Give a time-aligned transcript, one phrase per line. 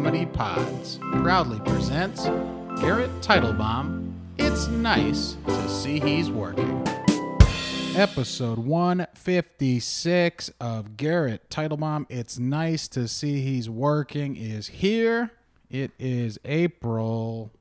[0.00, 2.24] Comedy Pods proudly presents
[2.80, 4.14] Garrett Titlebaum.
[4.38, 6.82] It's nice to see he's working.
[7.94, 12.06] Episode 156 of Garrett Titlebaum.
[12.08, 15.32] It's nice to see he's working is here.
[15.68, 17.52] It is April.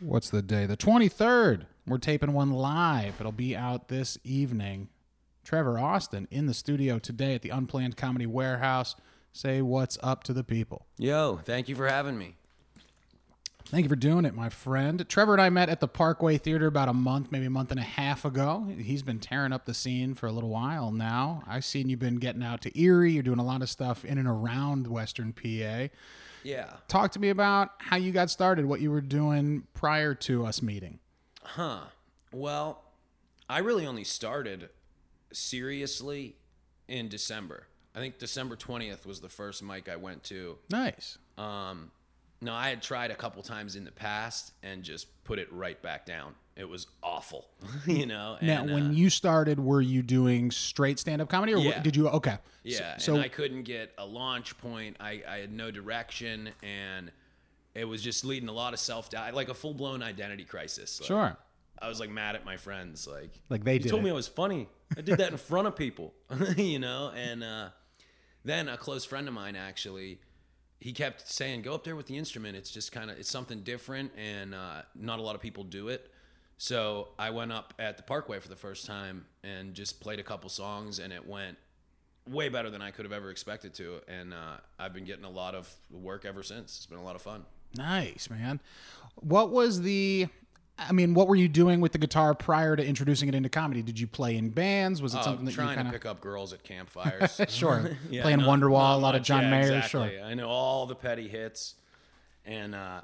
[0.00, 0.66] What's the day?
[0.66, 1.64] The 23rd.
[1.86, 3.18] We're taping one live.
[3.20, 4.90] It'll be out this evening.
[5.44, 8.96] Trevor Austin in the studio today at the Unplanned Comedy Warehouse.
[9.34, 10.86] Say what's up to the people.
[10.96, 12.36] Yo, thank you for having me.
[13.64, 15.04] Thank you for doing it, my friend.
[15.08, 17.80] Trevor and I met at the Parkway Theater about a month, maybe a month and
[17.80, 18.68] a half ago.
[18.78, 21.42] He's been tearing up the scene for a little while now.
[21.48, 23.10] I've seen you've been getting out to Erie.
[23.10, 25.88] You're doing a lot of stuff in and around Western PA.
[26.44, 26.74] Yeah.
[26.86, 30.62] Talk to me about how you got started, what you were doing prior to us
[30.62, 31.00] meeting.
[31.42, 31.86] Huh.
[32.32, 32.84] Well,
[33.50, 34.68] I really only started
[35.32, 36.36] seriously
[36.86, 37.66] in December.
[37.94, 40.58] I think December 20th was the first mic I went to.
[40.70, 41.16] Nice.
[41.38, 41.90] Um,
[42.40, 45.80] no, I had tried a couple times in the past and just put it right
[45.80, 46.34] back down.
[46.56, 47.46] It was awful,
[47.86, 48.36] you know.
[48.42, 51.80] Now, when uh, you started, were you doing straight stand-up comedy, or Yeah.
[51.82, 52.08] did you?
[52.08, 52.36] Okay.
[52.62, 54.96] Yeah, So, and I couldn't get a launch point.
[55.00, 57.10] I, I had no direction, and
[57.74, 61.00] it was just leading a lot of self doubt, like a full blown identity crisis.
[61.00, 61.36] Like, sure.
[61.82, 64.04] I was like mad at my friends, like Like they told it.
[64.04, 64.68] me I was funny.
[64.96, 66.14] I did that in front of people,
[66.56, 67.10] you know.
[67.16, 67.68] And uh,
[68.44, 70.20] then a close friend of mine actually,
[70.80, 72.56] he kept saying, "Go up there with the instrument.
[72.56, 75.88] It's just kind of it's something different, and uh, not a lot of people do
[75.88, 76.10] it."
[76.58, 80.22] So I went up at the Parkway for the first time and just played a
[80.22, 81.56] couple songs, and it went
[82.28, 84.00] way better than I could have ever expected to.
[84.08, 86.76] And uh, I've been getting a lot of work ever since.
[86.76, 87.44] It's been a lot of fun.
[87.76, 88.60] Nice, man.
[89.16, 90.28] What was the?
[90.76, 93.80] I mean, what were you doing with the guitar prior to introducing it into comedy?
[93.82, 95.00] Did you play in bands?
[95.00, 97.40] Was it Uh, something that you trying kind to pick up girls at campfires.
[97.48, 99.22] sure Yeah, playing not- Wonderwall, not a lot of.
[99.22, 99.60] John Yeah, Mayer?
[99.76, 100.16] exactly.
[100.16, 100.24] Sure.
[100.24, 101.74] I know all the petty hits,
[102.44, 103.02] and uh,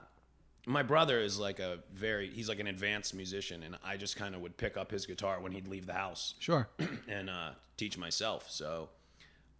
[0.66, 4.34] my brother is like a very he's like an advanced musician, and I just kind
[4.34, 6.68] of would pick up his guitar when he'd leave the house Sure.
[7.08, 8.50] and uh, teach myself.
[8.50, 8.88] So,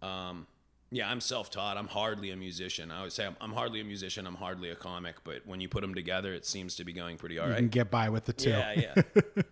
[0.01, 0.47] um,
[0.91, 1.77] yeah, I'm self-taught.
[1.77, 2.91] I'm hardly a musician.
[2.91, 4.27] I would say I'm, I'm hardly a musician.
[4.27, 5.15] I'm hardly a comic.
[5.23, 7.53] But when you put them together, it seems to be going pretty all right.
[7.53, 8.49] You can get by with the two.
[8.49, 9.43] Yeah, yeah.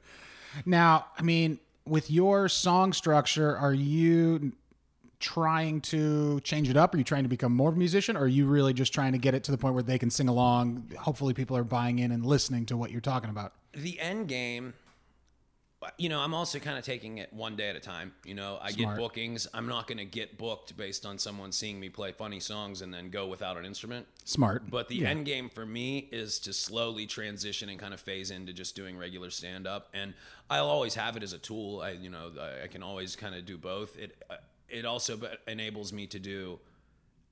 [0.66, 4.53] Now, I mean, with your song structure, are you
[5.19, 6.94] trying to change it up?
[6.94, 8.16] Are you trying to become more of a musician?
[8.16, 10.09] Or are you really just trying to get it to the point where they can
[10.09, 10.91] sing along?
[10.97, 13.53] Hopefully, people are buying in and listening to what you're talking about.
[13.73, 14.73] the end game
[15.97, 18.57] you know i'm also kind of taking it one day at a time you know
[18.62, 18.95] i Smart.
[18.97, 22.40] get bookings i'm not going to get booked based on someone seeing me play funny
[22.41, 24.69] songs and then go without an instrument Smart.
[24.69, 25.09] but the Yeah.
[25.09, 28.97] end game for me is to slowly transition and kind of phase into just doing
[28.97, 30.13] regular stand up and
[30.50, 33.34] i'll always have it as a tool i you know i, I can always kind
[33.34, 34.35] of do both it uh,
[34.67, 35.17] it also
[35.47, 36.59] enables me to do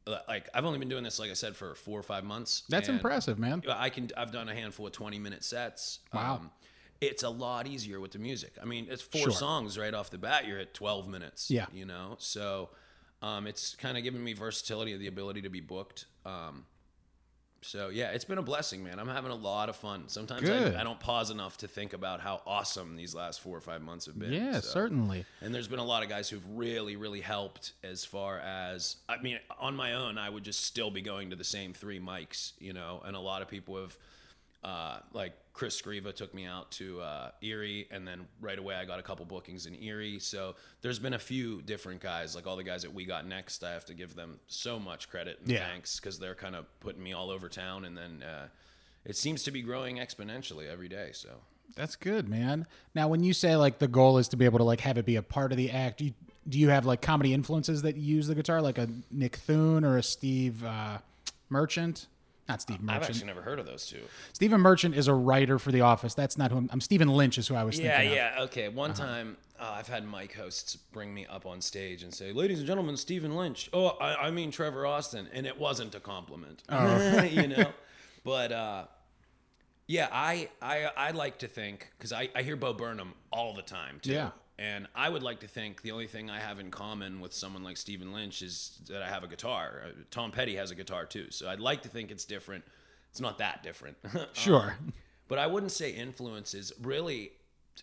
[0.08, 2.64] uh, like i've only been doing this like i said for four or five months
[2.69, 3.62] That's impressive, man.
[3.69, 4.09] I can.
[4.16, 6.00] I've done a handful of twenty minute sets.
[6.14, 6.35] Wow.
[6.35, 6.52] Um,
[7.02, 8.53] it's a lot easier with the music.
[8.62, 9.31] I mean, it's four Sure.
[9.31, 10.47] songs right off the bat.
[10.47, 11.50] You're at twelve minutes.
[11.52, 11.66] Yeah.
[11.74, 12.69] You know, so
[13.22, 16.06] um, it's kind of given me versatility and the ability to be booked.
[16.25, 16.66] Um,
[17.63, 19.00] so yeah, it's been a blessing, man.
[19.00, 20.03] I'm having a lot of fun.
[20.08, 23.62] Sometimes I, I don't pause enough to think about how awesome these last four or
[23.62, 24.31] five months have been.
[24.31, 24.68] Yeah, so.
[24.69, 25.25] certainly.
[25.41, 29.19] And there's been a lot of guys who've really, really helped as far as I
[29.22, 32.53] mean, on my own, I would just still be going to the same three mics,
[32.59, 33.02] you know.
[33.03, 33.97] And a lot of people have,
[34.64, 38.85] uh, like Chris Scriva took me out to uh, Erie, and then right away I
[38.85, 40.19] got a couple bookings in Erie.
[40.19, 40.53] So
[40.84, 43.63] there's been a few different guys, like all the guys that we got next.
[43.63, 45.67] I have to give them so much credit and Yeah.
[45.67, 48.50] thanks because they're kind of putting me all over town, and then uh,
[49.03, 51.09] it seems to be growing exponentially every day.
[51.13, 51.29] So.
[51.75, 52.67] That's good, man.
[52.94, 55.06] Now, when you say like the goal is to be able to like have it
[55.07, 56.13] be a part of the act, do you,
[56.47, 59.84] do you have like comedy influences that you use the guitar, like a Nick Thune
[59.84, 61.00] or a Steve uh,
[61.50, 62.06] Merchant?
[62.50, 63.03] Not Steve Merchant.
[63.03, 64.02] I've actually never heard of those two.
[64.34, 66.13] Stephen Merchant is a writer for The Office.
[66.13, 66.69] That's not who I'm.
[66.72, 68.16] I'm Stephen Lynch is who I was Yeah, thinking of.
[68.16, 68.69] yeah, okay.
[68.69, 72.59] One time, uh, I've had mic hosts bring me up on stage and say, "Ladies
[72.59, 76.64] and gentlemen, Stephen Lynch." Oh, I, I mean Trevor Austin, and it wasn't a compliment,
[77.32, 77.73] you know.
[78.23, 78.85] But uh,
[79.88, 83.61] yeah, I, I I like to think because I, I hear Bo Burnham all the
[83.61, 84.11] time too.
[84.11, 84.32] Yeah.
[84.59, 87.64] And I would like to think the only thing I have in common with someone
[87.64, 89.84] like Stephen Lynch is that I have a guitar.
[89.86, 92.64] Uh, Tom Petty has a guitar too, so I'd like to think it's different.
[93.12, 93.98] It's not that different.
[94.34, 94.76] Sure.
[95.28, 96.74] but I wouldn't say influences.
[96.82, 97.32] Really,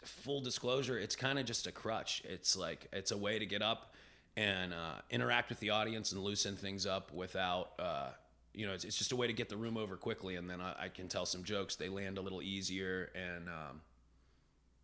[0.03, 2.23] full disclosure, it's kind of just a crutch.
[2.25, 3.94] It's like it's a way to get up
[4.37, 8.09] and uh, interact with the audience and loosen things up without, uh,
[8.53, 10.61] you know, it's, it's just a way to get the room over quickly, and then
[10.61, 11.76] I, I can tell some jokes.
[11.76, 13.81] They land a little easier, and um,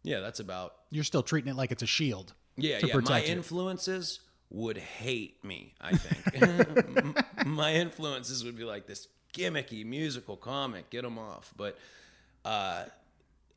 [0.02, 0.74] yeah, that's about.
[0.90, 2.34] You're still treating it like it's a shield.
[2.56, 2.96] Yeah, to yeah.
[2.96, 3.32] My you.
[3.32, 4.20] influences
[4.50, 5.74] would hate me.
[5.80, 10.90] I think my influences would be like this gimmicky musical comic.
[10.90, 11.52] Get them off.
[11.56, 11.78] But
[12.44, 12.84] uh,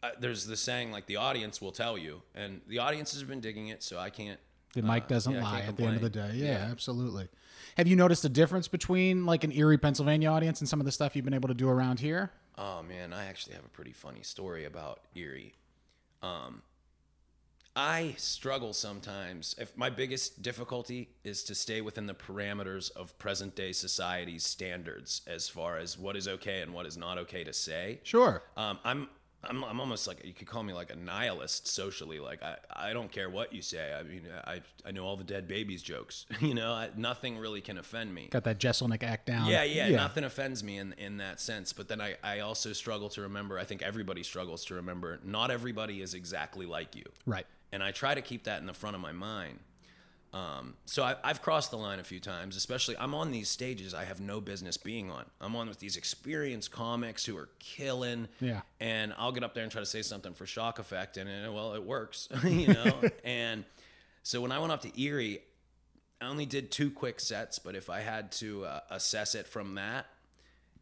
[0.01, 3.39] uh, there's the saying like the audience will tell you, and the audience has been
[3.39, 4.39] digging it, so I can't.
[4.74, 6.30] The mic uh, doesn't yeah, lie at the end of the day.
[6.30, 6.46] complain.
[6.46, 7.30] Yeah, absolutely.
[7.78, 10.92] Have you noticed a difference between like an Erie, Pennsylvania audience and some of the
[10.92, 12.31] stuff you've been able to do around here?
[12.57, 15.54] Oh man, I actually have a pretty funny story about Erie.
[16.24, 16.64] Um,
[17.75, 19.56] I struggle sometimes.
[19.58, 25.22] If my biggest difficulty is to stay within the parameters of present day society's standards
[25.28, 28.00] as far as what is okay and what is not okay to say.
[28.04, 28.44] Sure.
[28.56, 29.10] Um, I'm,
[29.44, 32.19] I'm I'm almost like you could call me like a nihilist socially.
[32.19, 33.94] Like I, I don't care what you say.
[33.94, 36.25] I mean I I know all the dead babies jokes.
[36.40, 38.28] you know I, nothing really can offend me.
[38.31, 39.48] Got that Jeselnik act down.
[39.50, 41.74] Yeah, yeah, nothing offends me in in that sense.
[41.74, 43.60] But then I, I also struggle to remember.
[43.60, 45.19] I think everybody struggles to remember.
[45.24, 47.46] Not everybody is exactly like you, Right.
[47.72, 49.60] and I try to keep that in the front of my mind.
[50.34, 52.56] Um, so I, I've crossed the line a few times.
[52.56, 55.26] Especially, I'm on these stages I have no business being on.
[55.40, 58.28] I'm on with these experienced comics who are killing.
[58.40, 58.62] Yeah.
[58.80, 61.52] And I'll get up there and try to say something for shock effect, and uh,
[61.52, 63.02] well, it works, you know.
[63.24, 63.64] and
[64.24, 65.40] so when I went off to Erie,
[66.20, 69.76] I only did two quick sets, but if I had to uh, assess it from
[69.76, 70.08] that,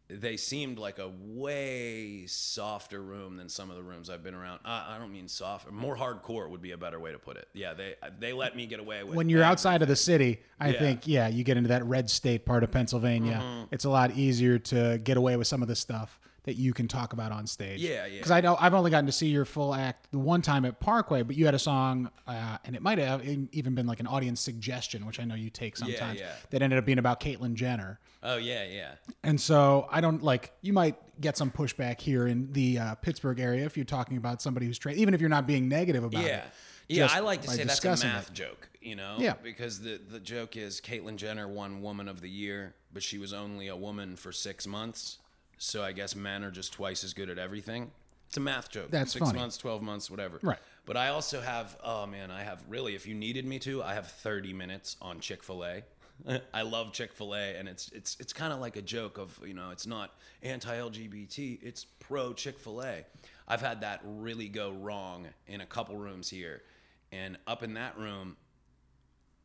[0.08, 4.60] they seemed like a way softer room than some of the rooms I've been around.
[4.64, 7.48] Uh, I don't mean soft, more hardcore would be a better way to put it.
[7.54, 10.68] Yeah, they they let me get away with When you're outside of the city, I
[10.68, 10.72] Yeah.
[10.74, 10.84] Mm-hmm.
[10.84, 13.66] think yeah, you get into that red state part of Pennsylvania.
[13.70, 16.88] It's a lot easier to get away with some of the stuff that you can
[16.88, 17.80] talk about on stage.
[17.80, 18.16] Yeah, yeah.
[18.16, 20.80] Because I know I've only gotten to see your full act the one time at
[20.80, 24.06] Parkway, but you had a song, uh, and it might have even been like an
[24.06, 26.18] audience suggestion, which I know you take sometimes.
[26.18, 26.26] yeah.
[26.26, 26.32] yeah.
[26.50, 28.00] That ended up being about Caitlyn Jenner.
[28.22, 28.92] Oh yeah, yeah.
[29.22, 33.38] And so I don't like you might get some pushback here in the uh, Pittsburgh
[33.38, 36.24] area if you're talking about somebody who's trained, even if you're not being negative about
[36.24, 36.28] it.
[36.28, 36.44] Yeah.
[36.88, 38.34] Yeah, I like to say that's a math it.
[38.34, 39.16] joke, you know?
[39.18, 39.34] Yeah.
[39.42, 43.32] Because the, the joke is Caitlyn Jenner won Woman of the Year, but she was
[43.32, 45.18] only a woman for six months.
[45.62, 47.92] So I guess men are just twice as good at everything.
[48.26, 48.90] It's a math joke.
[48.90, 49.38] That's six funny.
[49.38, 50.40] months, 12 months, whatever.
[50.42, 50.58] Right.
[50.86, 53.94] But I also have, oh man, I have really, if you needed me to, I
[53.94, 55.82] have 30 minutes on Chick fil A.
[56.54, 59.40] I love Chick Fil A, and it's it's it's kind of like a joke of
[59.44, 60.12] you know it's not
[60.42, 63.04] anti-LGBT, it's pro Chick Fil A.
[63.48, 66.62] I've had that really go wrong in a couple rooms here,
[67.10, 68.36] and up in that room,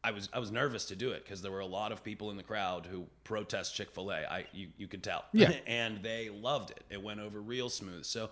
[0.07, 2.31] I was I was nervous to do it because there were a lot of people
[2.31, 4.19] in the crowd who protest Chick Fil A.
[4.37, 5.51] I you you could tell, Yeah.
[5.67, 6.83] and they loved it.
[6.89, 8.05] It went over real smooth.
[8.05, 8.29] So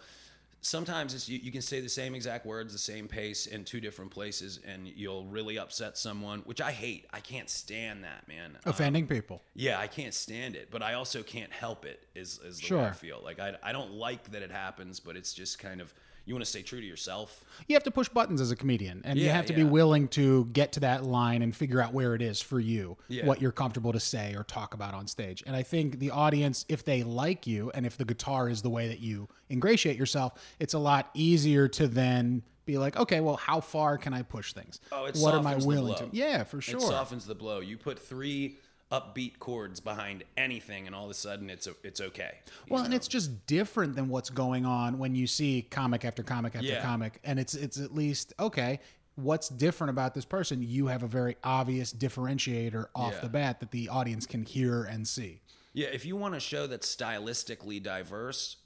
[0.61, 3.79] sometimes it's, you, you can say the same exact words, the same pace in two
[3.79, 7.05] different places, and you'll really upset someone, which I hate.
[7.13, 8.51] I can't stand that, man.
[8.65, 9.41] Um, Offending people.
[9.53, 11.99] yeah, I can't stand it, but I also can't help it.
[12.15, 12.93] Is is the way I Sure.
[12.93, 15.93] feel like I I don't like that it happens, but it's just kind of
[16.25, 17.43] you want to stay true to yourself.
[17.67, 20.45] You have to push buttons as a comedian, and you have to be willing to
[20.45, 23.25] get to that line and figure out where it is for you, Yeah.
[23.25, 25.43] what you're comfortable to say or talk about on stage.
[25.45, 28.69] And I think the audience, if they like you, and if the guitar is the
[28.69, 33.35] way that you ingratiate yourself, it's a lot easier to then be like, okay, well,
[33.35, 34.79] how far can I push things?
[34.91, 36.09] Oh, it what am I willing to?
[36.11, 36.77] Yeah, for sure.
[36.77, 37.59] It softens the blow.
[37.59, 38.57] You put three
[38.99, 42.37] upbeat chords behind anything, and all of a sudden it's it's okay.
[42.69, 46.55] Well, and it's just different than what's going on when you see comic after comic
[46.55, 46.81] after Yeah.
[46.81, 48.79] comic, and it's it's at least okay.
[49.15, 50.61] What's different about this person?
[50.61, 53.19] You have a very obvious differentiator off Yeah.
[53.21, 55.39] the bat that the audience can hear and see.
[55.73, 58.57] Yeah, if you want a show that's stylistically diverse,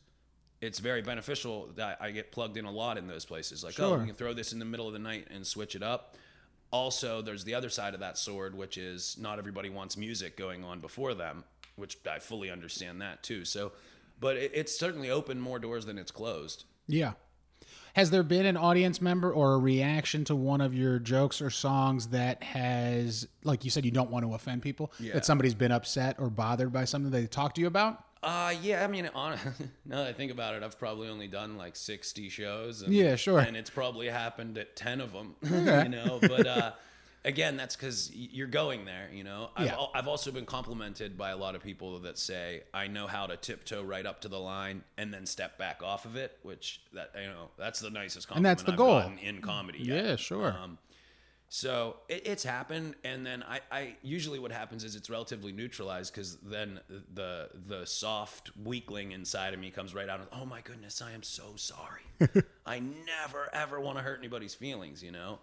[0.62, 3.64] it's very beneficial that I get plugged in a lot in those places.
[3.64, 4.00] Like, oh, Sure.
[4.00, 6.18] we can throw this in the middle of the night and switch it up.
[6.72, 10.64] Also, there's the other side of that sword, which is not everybody wants music going
[10.64, 11.44] on before them,
[11.76, 13.44] which I fully understand that too.
[13.46, 13.72] So,
[14.20, 16.66] but it, it's certainly opened more doors than it's closed.
[16.88, 17.14] Yeah.
[17.94, 21.50] Has there been an audience member or a reaction to one of your jokes or
[21.50, 24.92] songs that has, like you said, you don't want to offend people?
[25.00, 25.14] Yeah.
[25.14, 28.04] That somebody's been upset or bothered by something they talked to you about?
[28.22, 29.38] Uh, yeah, I mean, on,
[29.86, 32.82] now that I think about it, I've probably only done like 60 shows.
[32.82, 33.40] And, Yeah, sure.
[33.40, 35.84] And it's probably happened at 10 of them, Okay.
[35.84, 36.72] you know, but, uh,
[37.24, 39.52] again, that's because you're going there, you know.
[39.56, 39.74] I've, Yeah.
[39.76, 43.26] al- I've also been complimented by a lot of people that say I know how
[43.28, 46.82] to tiptoe right up to the line and then step back off of it, which
[46.94, 48.46] that you know that's the nicest compliment.
[48.48, 49.00] And that's the I've goal.
[49.00, 49.80] gotten in comedy.
[49.80, 50.06] yet.
[50.06, 50.58] Yeah, sure.
[50.62, 50.78] Um,
[51.50, 56.14] so it, it's happened, and then I, I usually what happens is it's relatively neutralized
[56.14, 56.80] because then
[57.14, 60.20] the the soft weakling inside of me comes right out.
[60.20, 62.04] And, oh my goodness, I am so sorry.
[62.68, 65.40] I never ever want to hurt anybody's feelings, you know.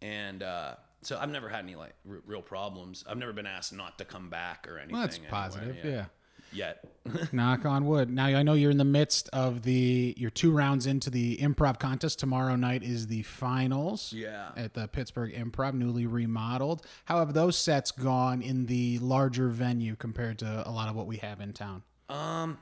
[0.00, 3.04] And uh, so I've never had any like r- real problems.
[3.06, 4.94] I've never been asked not to come back or anything.
[4.94, 5.76] Well, that's anywhere, positive.
[5.84, 6.06] yeah.
[6.52, 6.84] Yet.
[7.32, 8.10] Knock on wood.
[8.10, 11.78] Now I know you're in the midst of the you're two rounds into the improv
[11.78, 12.18] contest.
[12.18, 14.12] Tomorrow night is the finals.
[14.12, 14.50] Yeah.
[14.56, 16.86] At the Pittsburgh Improv, newly remodeled.
[17.06, 21.06] How have those sets gone in the larger venue compared to a lot of what
[21.06, 21.82] we have in town?
[22.08, 22.58] Um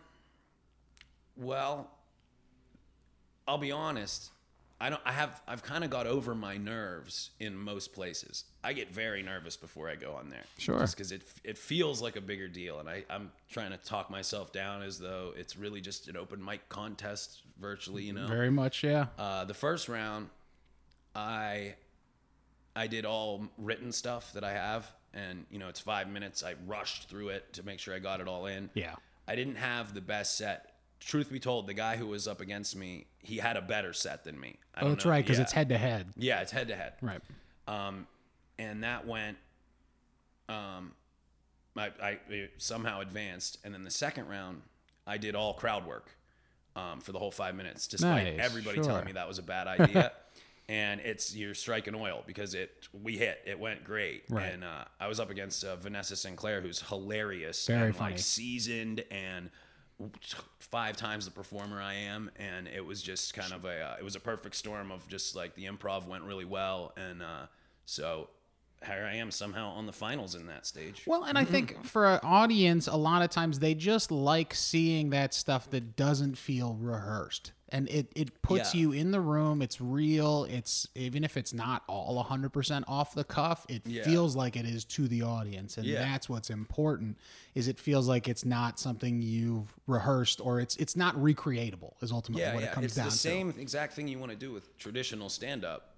[1.36, 1.90] Well,
[3.46, 4.30] I'll be honest.
[4.82, 5.02] I don't.
[5.04, 5.42] I have.
[5.46, 8.44] I've kind of got over my nerves in most places.
[8.64, 10.44] I get very nervous before I go on there.
[10.56, 10.78] Sure.
[10.78, 14.10] Just because it it feels like a bigger deal, and I I'm trying to talk
[14.10, 18.04] myself down as though it's really just an open mic contest, virtually.
[18.04, 18.26] You know.
[18.26, 19.06] Very much, yeah.
[19.18, 20.30] Uh, the first round,
[21.14, 21.74] I
[22.74, 26.42] I did all written stuff that I have, and you know it's five minutes.
[26.42, 28.70] I rushed through it to make sure I got it all in.
[28.72, 28.94] Yeah.
[29.28, 30.69] I didn't have the best set.
[31.00, 34.22] Truth be told, the guy who was up against me, he had a better set
[34.24, 34.56] than me.
[34.74, 35.10] I Oh, that's know.
[35.10, 35.42] right, because Yeah.
[35.44, 36.08] it's head to head.
[36.16, 36.92] Yeah, it's head to head.
[37.00, 37.20] Right.
[37.66, 38.06] Um,
[38.58, 39.38] and that went.
[40.48, 40.92] Um,
[41.76, 44.62] I, I somehow advanced, and then the second round,
[45.06, 46.10] I did all crowd work,
[46.76, 48.84] um, for the whole five minutes, despite Nice, everybody sure.
[48.84, 50.12] telling me that was a bad idea.
[50.68, 54.52] and it's you're striking oil because it we hit it went great Right.
[54.52, 58.10] and uh, I was up against uh, Vanessa Sinclair who's hilarious Very and funny.
[58.12, 59.50] like seasoned and
[60.58, 64.04] five times the performer I am and it was just kind of a uh, it
[64.04, 67.46] was a perfect storm of just like the improv went really well and uh,
[67.84, 68.28] so
[68.86, 71.82] here I am somehow on the finals in that stage Well, and I think mm-hmm.
[71.82, 76.38] for an audience, a lot of times they just like seeing that stuff that doesn't
[76.38, 77.52] feel rehearsed.
[77.72, 78.80] And it, it puts Yeah.
[78.80, 79.62] you in the room.
[79.62, 80.44] It's real.
[80.44, 84.02] It's even if it's not all 100% off the cuff, it Yeah.
[84.02, 85.76] feels like it is to the audience.
[85.76, 86.00] And Yeah.
[86.00, 87.16] that's what's important
[87.54, 92.10] is it feels like it's not something you've rehearsed or it's it's not recreatable is
[92.10, 92.70] ultimately yeah, what yeah.
[92.70, 93.08] it comes it's down to.
[93.08, 93.34] It's the to.
[93.34, 95.89] same exact thing you want to do with traditional stand up.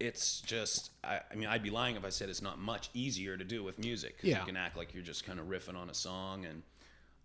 [0.00, 3.36] It's just, I, I mean, I'd be lying if I said it's not much easier
[3.36, 4.16] to do with music.
[4.22, 4.40] Yeah.
[4.40, 6.44] You can act like you're just kind of riffing on a song.
[6.44, 6.62] And,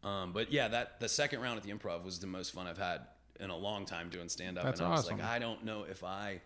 [0.03, 2.77] um, but yeah, that the second round at the improv was the most fun I've
[2.77, 3.01] had
[3.39, 4.65] in a long time doing stand up.
[4.65, 5.27] And I was like, awesome.
[5.27, 6.41] I don't know if i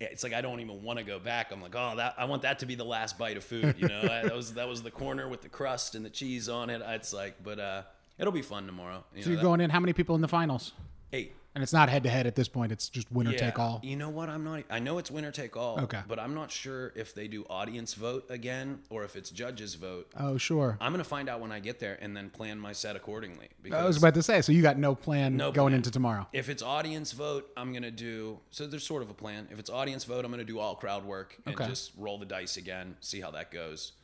[0.00, 1.50] it's like I don't even want to go back.
[1.50, 3.74] I'm like, oh, that I want that to be the last bite of food.
[3.78, 6.70] You know, that was that was the corner with the crust and the cheese on
[6.70, 6.82] it.
[6.86, 7.82] It's like, but uh,
[8.16, 9.04] it'll be fun tomorrow.
[9.14, 10.72] You so know, you're that- going in how many people in the finals?
[11.12, 11.34] eight.
[11.58, 12.70] And it's not head to head at this point.
[12.70, 13.80] It's just winner take all.
[13.82, 14.28] You know what?
[14.28, 14.62] I'm not.
[14.70, 15.80] I know it's winner take all.
[15.80, 15.98] Okay.
[16.06, 20.06] But I'm not sure if they do audience vote again or if it's judges vote.
[20.16, 20.78] Oh, sure.
[20.80, 23.48] I'm gonna find out when I get there and then plan my set accordingly.
[23.60, 25.78] Because I was about to say, so you got no plan No going plan.
[25.78, 26.28] into tomorrow.
[26.32, 28.38] if it's audience vote, I'm gonna do.
[28.52, 29.48] So there's sort of a plan.
[29.50, 31.66] If it's audience vote, I'm gonna do all crowd work and Okay.
[31.66, 33.94] just roll the dice again, see how that goes.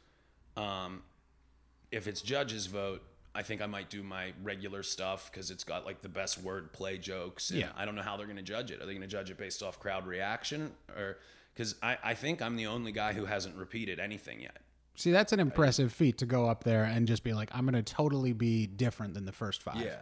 [0.56, 1.04] Um,
[1.92, 3.04] if it's judges vote,
[3.34, 6.72] I think I might do my regular stuff because it's got like the best word
[6.72, 7.50] play jokes.
[7.50, 7.70] And Yeah.
[7.76, 8.80] I don't know how they're gonna judge it.
[8.80, 11.18] Are they gonna judge it based off crowd reaction or?
[11.52, 14.58] Because I, I think I'm the only guy who hasn't repeated anything yet.
[14.96, 17.80] See, that's an impressive feat to go up there and just be like, I'm going
[17.80, 19.76] to totally be different than the first five.
[19.80, 19.98] Yeah.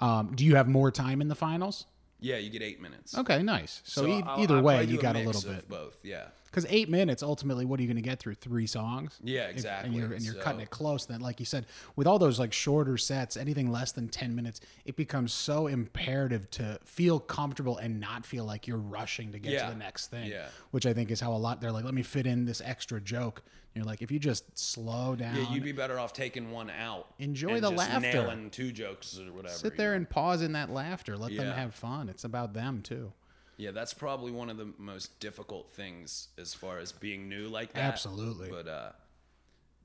[0.00, 1.86] Um, do you have more time in the finals?
[2.18, 3.16] Yeah, you get eight minutes.
[3.16, 3.80] Okay, nice.
[3.84, 5.68] So, e- I'll- either I'll way, you got a mix little bit.
[5.68, 5.96] both.
[6.04, 6.26] Yeah.
[6.52, 8.34] Because eight minutes, ultimately, what are you going to get through?
[8.34, 9.18] Three songs?
[9.24, 9.88] Yeah, If- exactly.
[9.88, 11.06] and you're, and you're So- cutting it close.
[11.06, 11.64] Then, like you said,
[11.96, 16.50] with all those like shorter sets, anything less than 10 minutes, it becomes so imperative
[16.50, 19.64] to feel comfortable and not feel like you're rushing to get Yeah.
[19.66, 20.30] to the next thing.
[20.30, 20.48] Yeah.
[20.72, 23.00] Which I think is how a lot, they're like, let me fit in this extra
[23.00, 23.42] joke.
[23.74, 27.14] You're like, if you just slow down, Yeah, you'd be better off taking one out.
[27.18, 28.00] Enjoy the just laughter.
[28.12, 29.54] Nailing two jokes or whatever.
[29.54, 29.96] sit there know?
[29.96, 31.16] and pause in that laughter.
[31.16, 32.10] Let them have fun.
[32.10, 33.14] It's about them too.
[33.62, 37.72] Yeah, that's probably one of the most difficult things as far as being new like
[37.74, 37.84] that.
[37.84, 38.50] Absolutely.
[38.50, 38.90] But uh,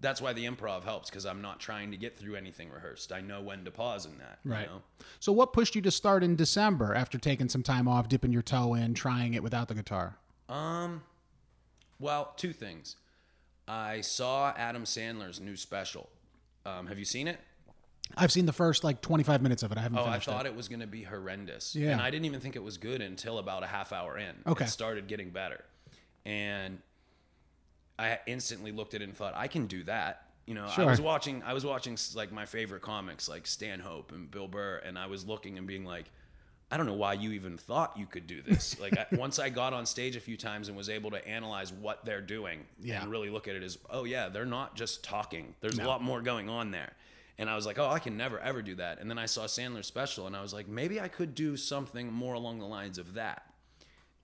[0.02, 3.12] that's why the improv helps because I'm not trying to get through anything rehearsed.
[3.12, 4.40] I know when to pause in that.
[4.44, 4.66] you Right.
[4.66, 4.82] know?
[5.20, 8.42] So, what pushed you to start in December after taking some time off, dipping your
[8.42, 10.18] toe in, trying it without the guitar?
[10.50, 11.04] Um,
[12.00, 12.96] well, two things.
[13.68, 16.10] I saw Adam Sandler's new special.
[16.66, 17.40] Um, have you seen it?
[18.16, 19.78] I've seen the first like 25 minutes of it.
[19.78, 20.32] I haven't oh, finished it.
[20.32, 20.50] Oh, I thought it.
[20.50, 21.76] it was going to be horrendous.
[21.76, 21.92] Yeah.
[21.92, 24.36] And I didn't even think it was good until about a half hour in.
[24.46, 24.66] Okay.
[24.66, 25.64] It started getting better.
[26.26, 26.80] And
[28.00, 30.24] I instantly looked at it and thought, I can do that.
[30.46, 30.86] You know, Sure.
[30.86, 34.82] I was watching I was watching like my favorite comics like Stanhope and Bill Burr
[34.86, 36.06] and I was looking and being like
[36.72, 38.78] I don't know why you even thought you could do this.
[38.82, 41.72] Like I, once I got on stage a few times and was able to analyze
[41.74, 43.02] what they're doing Yeah.
[43.02, 45.54] and really look at it as, oh yeah, they're not just talking.
[45.60, 45.86] There's No.
[45.86, 46.94] a lot more going on there.
[47.40, 49.00] And I was like, oh, I can never ever do that.
[49.00, 52.12] And then I saw Sandler's special and I was like, maybe I could do something
[52.12, 53.44] more along the lines of that.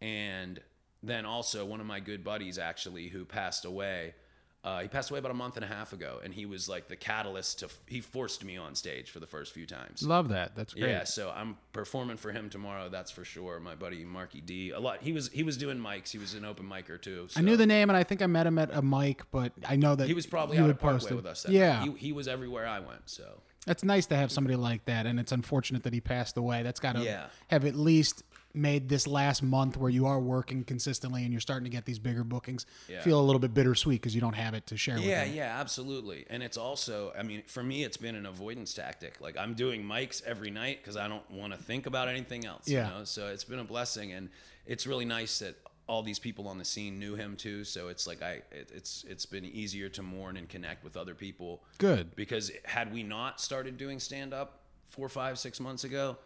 [0.01, 0.60] And
[1.03, 4.15] then also one of my good buddies actually who passed away.
[4.63, 6.88] Uh, he passed away about a month and a half ago, and he was like
[6.88, 7.70] the catalyst to.
[7.86, 10.03] He forced me on stage for the first few times.
[10.03, 10.55] Love that.
[10.55, 10.89] That's great.
[10.89, 12.88] Yeah, so I'm performing for him tomorrow.
[12.88, 13.60] That's for sure.
[13.60, 14.72] My buddy Marky D.
[14.72, 15.01] A lot.
[15.01, 16.12] He was he was doing mics.
[16.12, 17.27] He was an open micer too.
[17.36, 19.75] I knew the name, and I think I met him at a mic, but I
[19.75, 21.43] know that He was probably out of Parkway with us.
[21.43, 21.84] That Yeah.
[21.84, 23.01] He, he was everywhere I went.
[23.10, 26.63] So that's nice to have somebody like that, and it's unfortunate that he passed away.
[26.63, 27.25] That's got to Yeah.
[27.48, 31.63] have at least made this last month where you are working consistently and you're starting
[31.63, 33.01] to get these bigger bookings Yeah.
[33.01, 35.60] feel a little bit bittersweet because you don't have it to share with Yeah, yeah,
[35.60, 36.25] absolutely.
[36.29, 39.19] And it's also, I mean, for me, it's been an avoidance tactic.
[39.19, 42.67] Like I'm doing mics every night because I don't want to think about anything else.
[42.67, 42.88] Yeah.
[42.89, 43.03] You know?
[43.05, 44.29] So it's been a blessing, and
[44.67, 45.55] it's really nice that
[45.88, 47.63] all these people on the scene knew him too.
[47.63, 51.15] So it's like I, it, it's it's been easier to mourn and connect with other
[51.15, 51.63] people.
[51.79, 52.15] Good.
[52.15, 56.17] Because had we not started doing stand up four, five, six months ago.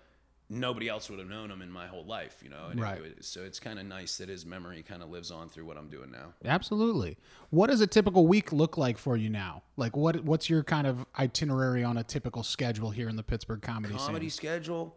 [0.50, 2.68] Nobody else would have known him in my whole life, you know.
[2.68, 3.02] And Right.
[3.02, 5.78] it- so it's kind of nice that his memory kind of lives on through what
[5.78, 6.34] I'm doing now.
[6.46, 7.18] Absolutely.
[7.50, 9.64] What does a typical week look like for you now?
[9.76, 13.62] Like what what's your kind of itinerary on a typical schedule here in the Pittsburgh
[13.62, 14.38] comedy, comedy scene?
[14.38, 14.96] schedule.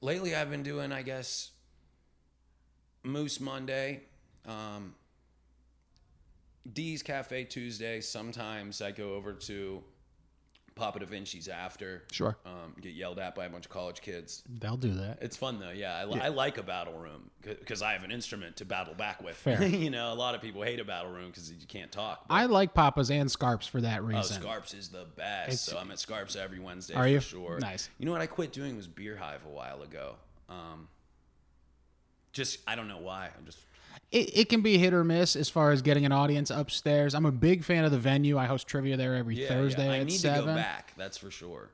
[0.00, 1.52] Lately, I've been doing, I guess,
[3.04, 4.02] Moose Monday,
[4.46, 4.94] um,
[6.72, 8.00] Dee's Cafe Tuesday.
[8.00, 9.82] Sometimes I go over to
[10.78, 12.04] Papa Da Vinci's after.
[12.12, 12.36] Sure.
[12.46, 14.42] Um, get yelled at by a bunch of college kids.
[14.60, 15.18] They'll do that.
[15.20, 15.70] It's fun though.
[15.70, 18.94] Yeah, I, li- I like a battle room because I have an instrument to battle
[18.94, 19.34] back with.
[19.36, 19.62] Fair.
[19.66, 22.26] you know, a lot of people hate a battle room because you can't talk.
[22.28, 24.40] but- I like Papa's and Scarps for that Oh, reason.
[24.42, 25.48] Scarps is the best.
[25.48, 27.20] It's- so I'm at Scarps every Wednesday Are for you?
[27.20, 27.58] sure.
[27.60, 27.90] Nice.
[27.98, 30.14] You know what I quit doing was Beer Hive a while ago.
[30.48, 30.88] Um,
[32.32, 33.30] just I don't know why.
[33.36, 33.58] I'm just
[34.10, 37.14] it, it can be hit or miss as far as getting an audience upstairs.
[37.14, 38.38] I'm a big fan of the venue.
[38.38, 39.92] I host trivia there every yeah, Thursday yeah.
[39.92, 40.92] I at need seven, to go back.
[40.96, 41.70] That's for sure.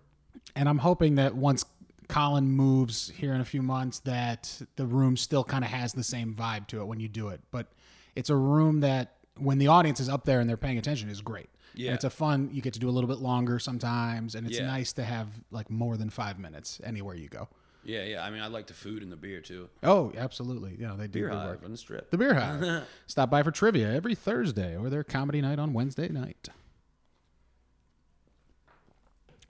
[0.56, 1.64] and I'm hoping that once
[2.08, 6.04] Colin moves here in a few months, that the room still kind of has the
[6.04, 7.40] same vibe to it when you do it.
[7.50, 7.68] But
[8.14, 11.20] it's a room that when the audience is up there and they're paying attention is
[11.20, 11.48] great.
[11.76, 11.88] Yeah.
[11.88, 12.50] And it's a fun.
[12.52, 14.66] You get to do a little bit longer sometimes, and it's Yeah.
[14.66, 17.48] nice to have like more than five minutes anywhere you go.
[17.84, 18.24] Yeah, yeah.
[18.24, 19.68] I mean, I like the food and the beer too.
[19.82, 20.76] Oh, absolutely.
[20.78, 21.60] Yeah, they do Beer good work.
[21.64, 22.10] On the strip.
[22.10, 22.84] The Beer Hive.
[23.06, 26.48] Stop by for trivia every Thursday or their comedy night on Wednesday night.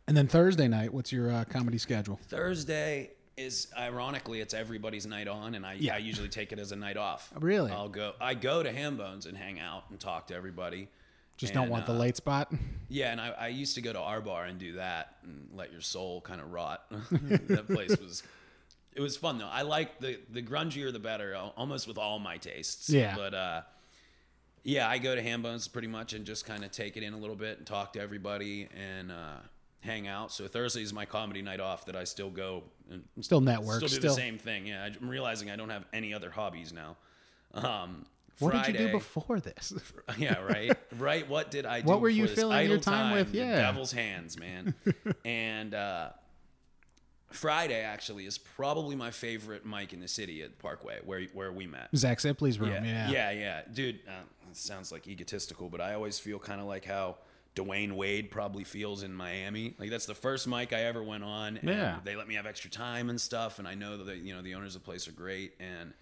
[0.07, 2.19] And then Thursday night, what's your uh, comedy schedule?
[2.29, 5.95] Thursday is ironically it's everybody's night on, and I, Yeah.
[5.95, 7.33] I usually take it as a night off.
[7.41, 7.73] Really?
[7.73, 8.13] I'll go.
[8.21, 10.89] I go to Hambones and hang out and talk to everybody.
[11.37, 12.53] Just don't And, want the uh, late spot.
[12.89, 15.73] Yeah, and I, I used to go to our bar and do that and let
[15.73, 16.85] your soul kind of rot.
[17.11, 18.23] that place was,
[18.95, 19.49] it was fun though.
[19.51, 22.89] I like the the grungier the better, almost with all my tastes.
[22.89, 23.17] Yeah.
[23.17, 23.63] But uh,
[24.63, 27.19] yeah, I go to Hambones pretty much and just kind of take it in a
[27.19, 29.37] little bit and talk to everybody and uh,
[29.81, 30.31] hang out.
[30.33, 33.79] So Thursday is my comedy night off that I still go and Still network.
[33.79, 34.15] still do Still.
[34.15, 34.67] the same thing.
[34.67, 36.97] Yeah, I'm realizing I don't have any other hobbies now.
[37.53, 38.07] Um,
[38.39, 39.73] What did you do before this?
[40.19, 40.77] yeah, right.
[40.99, 41.29] Right.
[41.29, 41.87] What did I do?
[41.89, 43.35] What were you filling your idle time with?
[43.35, 43.57] Yeah.
[43.57, 44.75] devil's hands, man.
[45.25, 46.11] and uh,
[47.31, 51.67] Friday actually is probably my favorite mic in the city at Parkway, where where we
[51.67, 51.89] met.
[51.97, 52.71] Zach Sipley's room.
[52.71, 53.11] Yeah, Yeah.
[53.11, 54.01] yeah, yeah, dude.
[54.07, 57.17] Uh, it sounds like egotistical, but I always feel kind of like how
[57.57, 59.75] Dwyane Wade probably feels in Miami.
[59.79, 61.57] Like that's the first mic I ever went on.
[61.57, 61.99] And Yeah.
[62.05, 64.55] They let me have extra time and stuff, and I know that you know the
[64.55, 65.93] owners of the place are great, and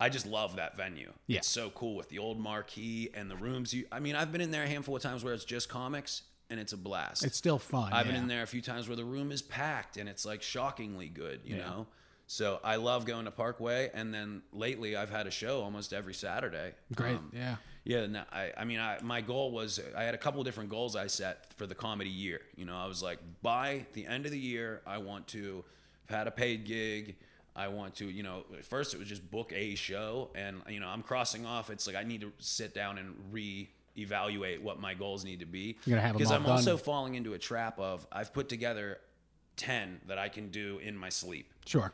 [0.00, 1.12] I just love that venue.
[1.26, 1.38] Yeah.
[1.38, 3.72] It's so cool with the old marquee and the rooms.
[3.74, 6.22] You, I mean, I've been in there a handful of times where it's just comics,
[6.48, 7.24] and it's a blast.
[7.24, 7.92] It's still fun.
[7.92, 10.42] I've been in there a few times where the room is packed and it's like
[10.42, 11.86] shockingly good, you know?
[12.26, 13.88] So I love going to Parkway.
[13.94, 16.72] And then lately I've had a show almost every Saturday.
[16.92, 17.16] Great.
[17.16, 17.56] Um, yeah.
[17.84, 20.96] yeah, no, I, I mean, I, my goal was I had a couple different goals
[20.96, 22.40] I set for the comedy year.
[22.56, 25.64] You know, I was like, by the end of the year, I want to
[26.08, 27.14] have had a paid gig.
[27.60, 30.80] I want to, you know, at first it was just book a show, and you
[30.80, 31.68] know, I'm crossing off.
[31.70, 35.76] It's like I need to sit down and re-evaluate what my goals need to be.
[35.84, 36.52] You're gonna have 'em because I'm done.
[36.52, 38.98] also falling into a trap of I've put together
[39.56, 41.52] ten that I can do in my sleep.
[41.66, 41.92] Sure.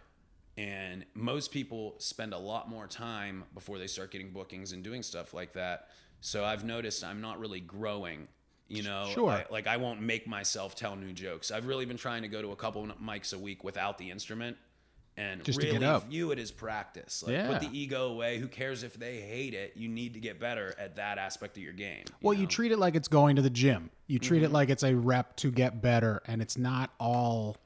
[0.57, 5.03] And most people spend a lot more time before they start getting bookings and doing
[5.03, 5.91] stuff like that.
[6.21, 8.29] So I've noticed I'm not really growing.
[8.69, 9.31] You know, Sure.
[9.31, 11.51] I- like I won't make myself tell new jokes.
[11.51, 14.57] I've really been trying to go to a couple mics a week without the instrument
[15.17, 16.09] and Just to really get up.
[16.09, 17.23] view it as practice.
[17.23, 17.49] Like Yeah.
[17.49, 18.39] put the ego away.
[18.39, 19.73] Who cares if they hate it?
[19.77, 22.05] You need to get better at that aspect of your game.
[22.21, 22.45] Well, you know?
[22.45, 22.51] Mm-hmm.
[22.51, 23.91] treat it like it's going to the gym.
[24.07, 27.57] You treat it like it's a rep to get better, and it's not all,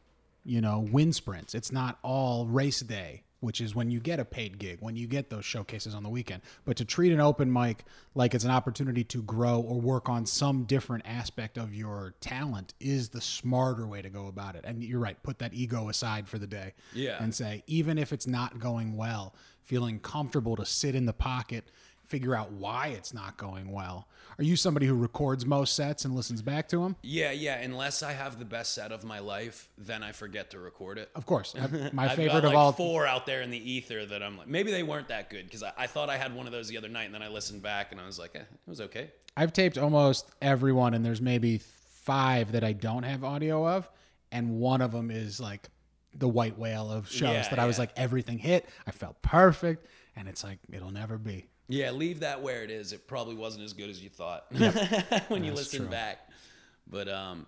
[0.45, 1.55] you know, wind sprints.
[1.55, 5.07] It's not all race day, which is when you get a paid gig, when you
[5.07, 6.43] get those showcases on the weekend.
[6.65, 10.27] But to treat an open mic like it's an opportunity to grow or work on
[10.27, 14.65] some different aspect of your talent is the smarter way to go about it.
[14.65, 16.75] And you're right, put that ego aside for the day.
[16.95, 17.23] Yeah.
[17.23, 21.71] And say, even if it's not going well, feeling comfortable to sit in the pocket,
[22.11, 24.09] figure out why it's not going well.
[24.37, 26.97] Are you somebody who records most sets and listens back to them?
[27.03, 27.61] Yeah, yeah.
[27.61, 31.09] Unless I have the best set of my life, then I forget to record it.
[31.15, 31.55] Of course.
[31.93, 32.73] My favorite got of all.
[32.73, 35.63] four out there in the ether that I'm like, maybe they weren't that good because
[35.63, 37.63] I, I thought I had one of those the other night, and then I listened
[37.63, 39.11] back and I was like, eh, it was okay.
[39.37, 43.89] I've taped almost everyone, and there's maybe five that I don't have audio of,
[44.33, 45.69] and one of them is like
[46.15, 47.83] the white whale of shows Yeah, that I was yeah.
[47.83, 48.69] like everything hit.
[48.87, 51.47] I felt perfect, and it's like it'll never be.
[51.71, 52.93] Yeah, leave that where it is.
[52.93, 54.47] It probably wasn't as good as you thought
[55.29, 55.89] when you listen true.
[55.89, 56.29] back.
[56.89, 57.47] But um,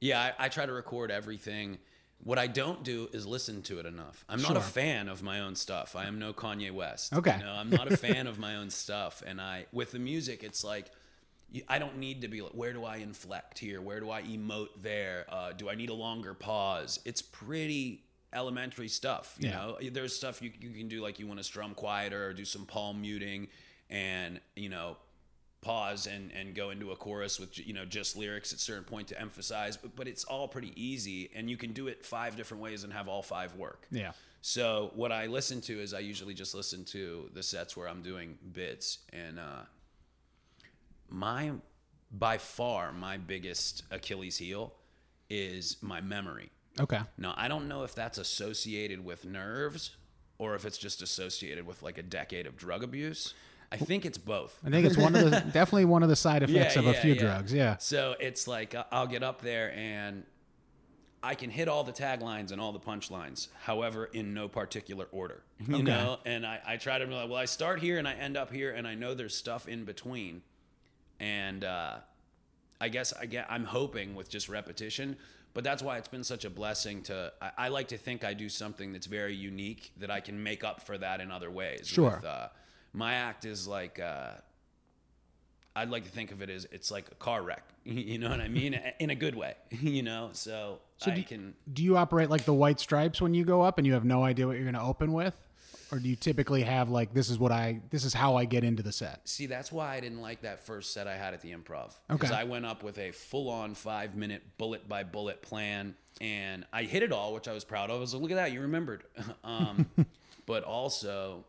[0.00, 1.78] yeah, I, I try to record everything.
[2.24, 4.24] What I don't do is listen to it enough.
[4.28, 5.94] I'm not a fan of my own stuff.
[5.94, 7.14] I am no Kanye West.
[7.14, 7.36] Okay.
[7.38, 9.22] You know, I'm not a fan of my own stuff.
[9.24, 10.90] And I, with the music, it's like,
[11.68, 13.80] I don't need to be like, where do I inflect here?
[13.80, 15.26] Where do I emote there?
[15.28, 16.98] Uh, do I need a longer pause?
[17.04, 19.36] It's pretty elementary stuff.
[19.38, 19.56] You Yeah.
[19.56, 22.44] know, there's stuff you, you can do like you want to strum quieter or do
[22.44, 23.48] some palm muting
[23.90, 24.96] and, you know,
[25.60, 28.84] pause and, and go into a chorus with, you know, just lyrics at a certain
[28.84, 32.36] point to emphasize, but, but it's all pretty easy and you can do it five
[32.36, 33.86] different ways and have all five work.
[33.90, 34.12] Yeah.
[34.40, 38.02] So what I listen to is I usually just listen to the sets where I'm
[38.02, 39.62] doing bits, and uh,
[41.08, 41.50] my
[42.10, 44.74] by far my biggest Achilles heel
[45.28, 46.50] is my memory.
[46.80, 47.00] Okay.
[47.16, 49.96] Now I don't know if that's associated with nerves
[50.38, 53.34] or if it's just associated with like a decade of drug abuse.
[53.70, 54.58] I think it's both.
[54.64, 57.12] I think it's one of the definitely one of the side effects of a few
[57.14, 57.20] yeah.
[57.20, 57.52] drugs.
[57.52, 57.76] Yeah.
[57.78, 60.24] So it's like I- I'll get up there and
[61.22, 65.42] I can hit all the taglines and all the punchlines, however, in no particular order.
[65.66, 65.82] You Okay.
[65.82, 68.36] know, and I, I try to be like, well, I start here and I end
[68.36, 70.42] up here, and I know there's stuff in between,
[71.18, 71.96] and uh,
[72.80, 75.16] I guess I get I'm hoping with just repetition.
[75.54, 77.32] But that's why it's been such a blessing to.
[77.40, 80.62] I, I like to think I do something that's very unique that I can make
[80.62, 81.86] up for that in other ways.
[81.86, 82.16] Sure.
[82.16, 82.48] With, uh,
[82.92, 83.98] my act is like.
[83.98, 84.32] Uh,
[85.76, 87.62] I'd like to think of it as it's like a car wreck.
[87.84, 88.78] You know what I mean?
[88.98, 89.54] In a good way.
[89.70, 91.54] You know, so, I do- can.
[91.72, 94.24] Do you operate like the white stripes when you go up and you have no
[94.24, 95.34] idea what you're going to open with?
[95.90, 98.64] Or do you typically have like this is what I this is how I get
[98.64, 99.26] into the set?
[99.26, 101.86] See, that's why I didn't like that first set I had at the improv.
[101.86, 101.96] Okay.
[102.10, 106.66] Because I went up with a full on five minute bullet by bullet plan and
[106.72, 107.96] I hit it all, which I was proud of.
[107.96, 109.04] I was like, look at that, you remembered.
[109.44, 109.86] um,
[110.46, 111.44] but also,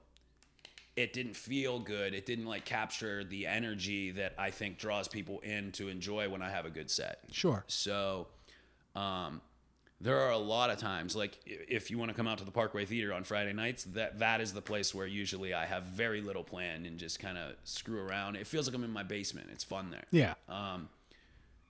[0.95, 2.13] it didn't feel good.
[2.13, 6.41] It didn't like capture the energy that I think draws people in to enjoy when
[6.41, 7.19] I have a good set.
[7.32, 7.63] Sure.
[7.67, 8.28] So,
[8.95, 9.41] um,
[10.02, 12.52] there are a lot of times, like if you want to come out to the
[12.52, 16.22] Parkway Theater on Friday nights, that that is the place where usually I have very
[16.22, 18.38] little plan and just kind of screw around.
[18.38, 19.50] It feels like I'm in my basement.
[19.52, 20.06] It's fun there.
[20.12, 20.36] Yeah.
[20.48, 20.90] Um,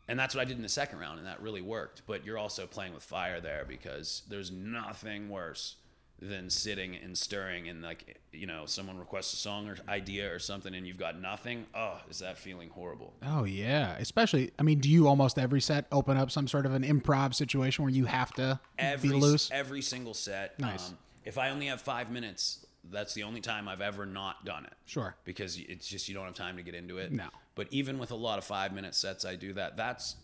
[0.07, 2.03] and that's what I did in the second round, and that really worked.
[2.05, 5.75] But you're also playing with fire there because there's nothing worse
[6.21, 10.37] than sitting and stirring and like you know someone requests a song or idea or
[10.39, 11.65] something and you've got nothing.
[11.73, 13.13] Oh, is that feeling horrible?
[13.23, 13.95] Oh yeah.
[13.99, 17.33] Especially I mean, do you almost every set open up some sort of an improv
[17.35, 19.49] situation where you have to every be loose?
[19.51, 20.55] every single set.
[20.61, 20.91] Um, Nice.
[21.23, 24.73] if I only have five minutes, that's the only time I've ever not done it.
[24.85, 25.15] Sure.
[25.23, 27.11] Because it's just you don't have time to get into it.
[27.13, 27.27] No.
[27.55, 29.77] But even with a lot of five minute sets, I do that.
[29.77, 30.15] That's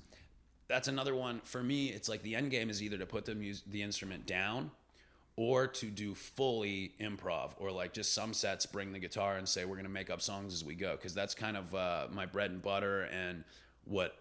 [0.68, 1.88] that's another one for me.
[1.90, 4.72] It's like the end game is either to put the mus- the instrument down.
[5.38, 9.66] Or to do fully improv, or like just some sets bring the guitar and say
[9.66, 12.52] we're gonna make up songs as we go, because that's kind of uh, my bread
[12.52, 13.44] and butter and
[13.84, 14.16] what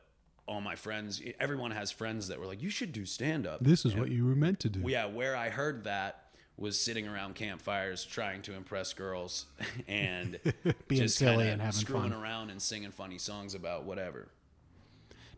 [0.48, 1.22] all my friends.
[1.38, 4.26] Everyone has friends that were like, "You should do stand up." This is what you
[4.26, 4.80] were meant to do.
[4.90, 6.20] Yeah, where I heard that
[6.56, 9.46] was sitting around campfires trying to impress girls
[9.88, 10.38] and
[10.88, 12.20] Being just silly and having screwing fun.
[12.20, 14.28] around and singing funny songs about whatever.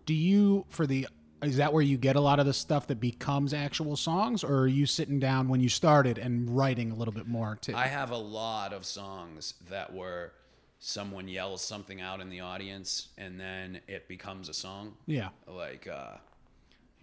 [0.06, 1.06] Do you for the
[1.42, 4.60] is that where you get a lot of the stuff that becomes actual songs or
[4.60, 7.74] are you sitting down when you started and writing a little bit more too?
[7.74, 10.32] I have a lot of songs that were
[10.78, 14.94] someone yells something out in the audience and then it becomes a song.
[15.06, 15.28] yeah.
[15.46, 16.12] Like, uh,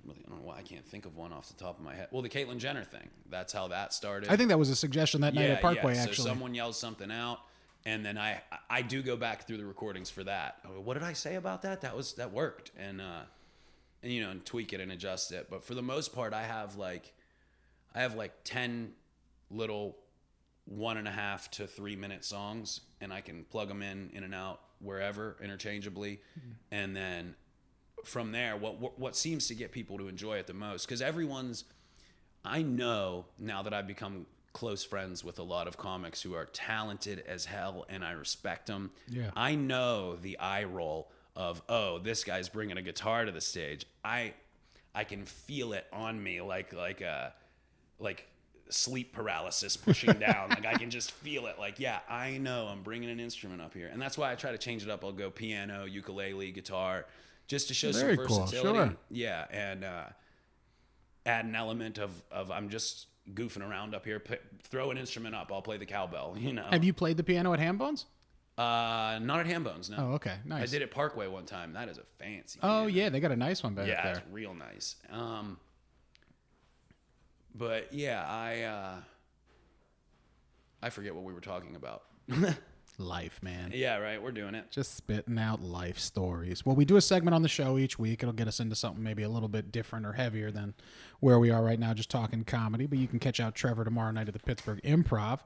[0.05, 1.95] really, I don't know why I can't think of one off the top of my
[1.95, 2.07] head.
[2.11, 3.09] Well, the Caitlyn Jenner thing.
[3.29, 4.29] That's how that started.
[4.29, 6.27] I think that was a suggestion that night at Parkway So actually.
[6.27, 7.39] someone yells something out,
[7.85, 10.57] and then I I do go back through the recordings for that.
[10.65, 11.81] Oh, What did I say about that?
[11.81, 13.21] That was that worked, and uh,
[14.03, 15.47] and you know, and tweak it and adjust it.
[15.49, 17.13] But for the most part, I have like
[17.95, 18.91] I have like ten
[19.49, 19.97] little
[20.65, 24.23] one and a half to three minute songs, and I can plug them in in
[24.23, 26.51] and out wherever interchangeably, mm-hmm.
[26.71, 27.35] and then
[28.03, 31.01] from there, what, what what seems to get people to enjoy it the most because
[31.01, 31.63] everyone's
[32.45, 36.45] I know now that I've become close friends with a lot of comics who are
[36.45, 38.91] talented as hell and I respect them.
[39.09, 39.31] Yeah.
[39.35, 43.85] I know the eye roll of, oh, this guy's bringing a guitar to the stage.
[44.03, 44.33] I
[44.95, 47.33] I can feel it on me like like a
[47.99, 48.27] like
[48.69, 50.49] sleep paralysis pushing down.
[50.49, 51.57] like I can just feel it.
[51.59, 53.89] Like, yeah, I know I'm bringing an instrument up here.
[53.91, 55.03] And that's why I try to change it up.
[55.03, 57.05] I'll go piano, ukulele, guitar,
[57.47, 58.89] just to show Very some cool, versatility.
[58.89, 58.97] sure.
[59.09, 60.03] Yeah, and uh,
[61.25, 64.19] add an element of of I'm just goofing around up here.
[64.19, 65.51] P- throw an instrument up.
[65.51, 66.35] I'll play the cowbell.
[66.39, 66.65] You know.
[66.69, 68.05] Have you played the piano at Hambones?
[68.57, 69.89] Uh, not at Hambones.
[69.89, 69.97] No.
[69.97, 70.35] Oh, okay.
[70.45, 70.63] Nice.
[70.63, 71.73] I did it Parkway one time.
[71.73, 72.59] That is a fancy.
[72.61, 72.87] Oh piano.
[72.87, 73.95] yeah, they got a nice one back there.
[73.95, 74.13] Yeah, there.
[74.17, 74.95] it's real nice.
[75.11, 75.57] Um,
[77.55, 78.95] but yeah, I uh,
[80.83, 82.03] I forget what we were talking about.
[82.99, 83.71] Life, man.
[83.73, 84.21] yeah, right.
[84.21, 84.69] We're doing it.
[84.69, 86.63] Just spitting out life stories.
[86.63, 88.21] Well, we do a segment on the show each week.
[88.21, 90.75] It'll get us into something maybe a little bit different or heavier than
[91.19, 92.85] where we are right now, just talking comedy.
[92.85, 95.39] But you can catch out Trevor tomorrow night at the Pittsburgh Improv.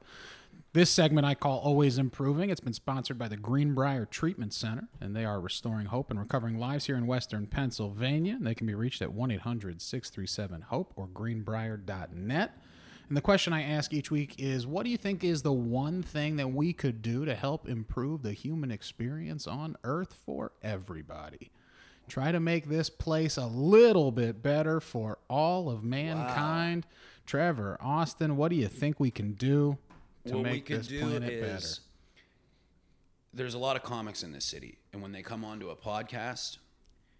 [0.77, 2.51] This segment I call Always Improving.
[2.51, 6.59] It's been sponsored by the Greenbrier Treatment Center, and they are restoring hope and recovering
[6.59, 8.37] lives here in Western Pennsylvania.
[8.39, 12.51] They can be reached at 1 800 637 HOPE or greenbrier.net.
[13.07, 16.03] And the question I ask each week is what do you think is the one
[16.03, 21.49] thing that we could do to help improve the human experience on Earth for everybody?
[22.07, 26.85] Try to make this place a little bit better for all of mankind.
[27.25, 29.79] Trevor, Austin, what do you think we can do
[30.27, 31.41] to what we make could this do planet is
[31.79, 31.83] better?
[33.33, 36.57] there's a lot of comics in this city, and when they come onto a podcast,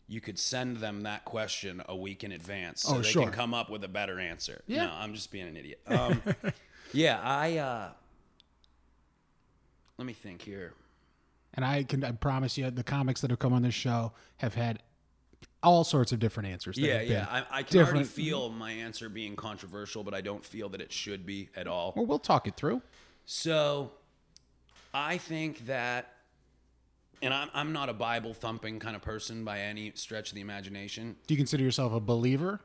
[0.08, 3.24] you could send them that question a week in advance so Oh, they sure.
[3.24, 4.62] can come up with a better answer.
[4.66, 4.86] Yeah.
[4.86, 5.82] No, I'm just being an idiot.
[5.86, 6.22] Um,
[6.94, 7.58] yeah, I.
[7.58, 7.90] Uh,
[9.98, 10.74] let me think here.
[11.54, 14.54] And I can I promise you, the comics that have come on this show have
[14.54, 14.82] had
[15.64, 16.78] all sorts of different answers.
[16.78, 17.26] Yeah, yeah.
[17.30, 20.92] I, I can already feel my answer being controversial, but I don't feel that it
[20.92, 21.94] should be at all.
[21.96, 22.82] Well, we'll talk it through.
[23.26, 23.92] So,
[24.94, 26.14] I think that,
[27.22, 30.42] and I'm, I'm not a Bible thumping kind of person by any stretch of the
[30.42, 31.18] imagination.
[31.28, 32.62] Do you consider yourself a believer?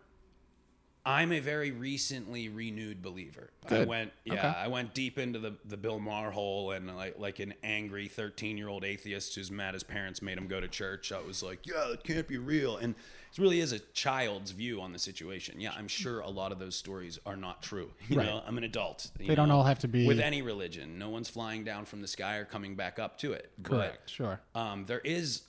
[1.04, 3.50] I'm a very recently renewed believer.
[3.68, 4.46] I went, yeah, Okay.
[4.56, 8.56] I went deep into the, the Bill Maher hole and like like an angry 13
[8.56, 11.10] year old atheist who's mad his parents made him go to church.
[11.10, 12.76] I was like, yeah, it can't be real.
[12.76, 12.94] And
[13.32, 15.60] it really is a child's view on the situation.
[15.60, 17.90] Yeah, I'm sure a lot of those stories are not true.
[18.08, 18.26] You Right.
[18.26, 19.10] know, I'm an adult.
[19.18, 20.98] They don't all have to be- with any religion.
[21.00, 23.50] No one's flying down from the sky or coming back up to it.
[23.64, 24.08] Correct.
[24.08, 24.38] Sure.
[24.54, 25.42] Um, there is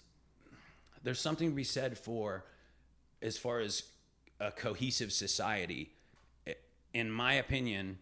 [1.03, 2.43] there's something to be said for
[3.21, 3.83] as far as
[4.39, 5.93] a cohesive society
[6.93, 7.97] in my opinion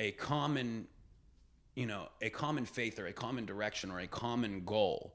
[0.00, 0.86] a common
[1.74, 5.14] you know a common faith or a common direction or a common goal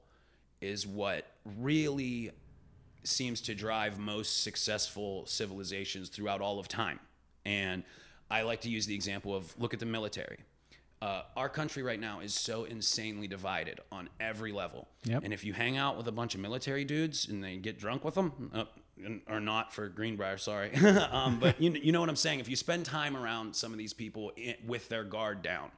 [0.60, 1.26] is what
[1.58, 2.30] really
[3.04, 6.98] seems to drive most successful civilizations throughout all of time
[7.44, 7.84] and
[8.30, 10.38] i like to use the example of look at the military
[11.00, 14.88] uh, our country right now is so insanely divided on every level.
[15.04, 15.22] Yep.
[15.24, 18.04] And if you hang out with a bunch of military dudes and they get drunk
[18.04, 18.64] with them, uh,
[19.28, 20.74] or not for Greenbrier, sorry,
[21.10, 22.40] um, but you, you know what I'm saying.
[22.40, 25.70] If you spend time around some of these people i with their guard down,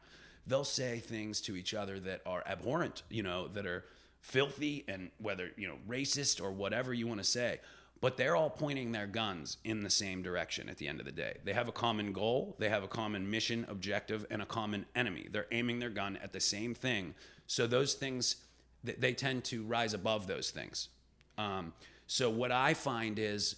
[0.46, 3.84] they'll say things to each other that are abhorrent, you know, that are
[4.20, 7.60] filthy and whether you know racist or whatever you want to say.
[8.00, 11.12] But they're all pointing their guns in the same direction at the end of the
[11.12, 11.36] day.
[11.44, 15.28] They have a common goal, they have a common mission, objective, and a common enemy.
[15.30, 17.14] They're aiming their gun at the same thing.
[17.46, 18.36] So those things,
[18.82, 20.88] they tend to rise above those things.
[21.36, 21.74] Um,
[22.10, 23.54] so what I find is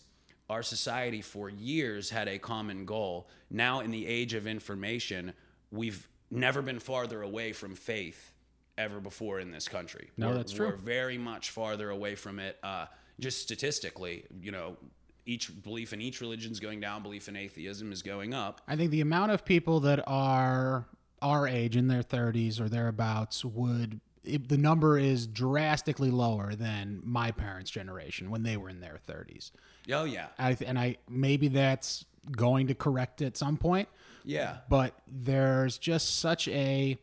[0.51, 3.31] our society for years had a common goal.
[3.49, 5.33] Now, in the age of information,
[5.71, 8.31] we've never been farther away from faith
[8.77, 10.11] ever before in this country.
[10.19, 10.67] No, We're- that's true.
[10.67, 12.59] We're very much farther away from it.
[12.63, 12.85] Uh,
[13.19, 14.77] just statistically, you know,
[15.25, 18.61] each belief in each religion is going down, belief in atheism is going up.
[18.69, 20.85] I think the amount of people that are
[21.23, 27.01] our age in their 30s or thereabouts would it, the number is drastically lower than
[27.05, 29.51] my parents' generation when they were in their 30s.
[29.91, 33.89] Oh yeah, I th- and I maybe that's going to correct at some point,
[34.25, 36.99] yeah, but there's just such a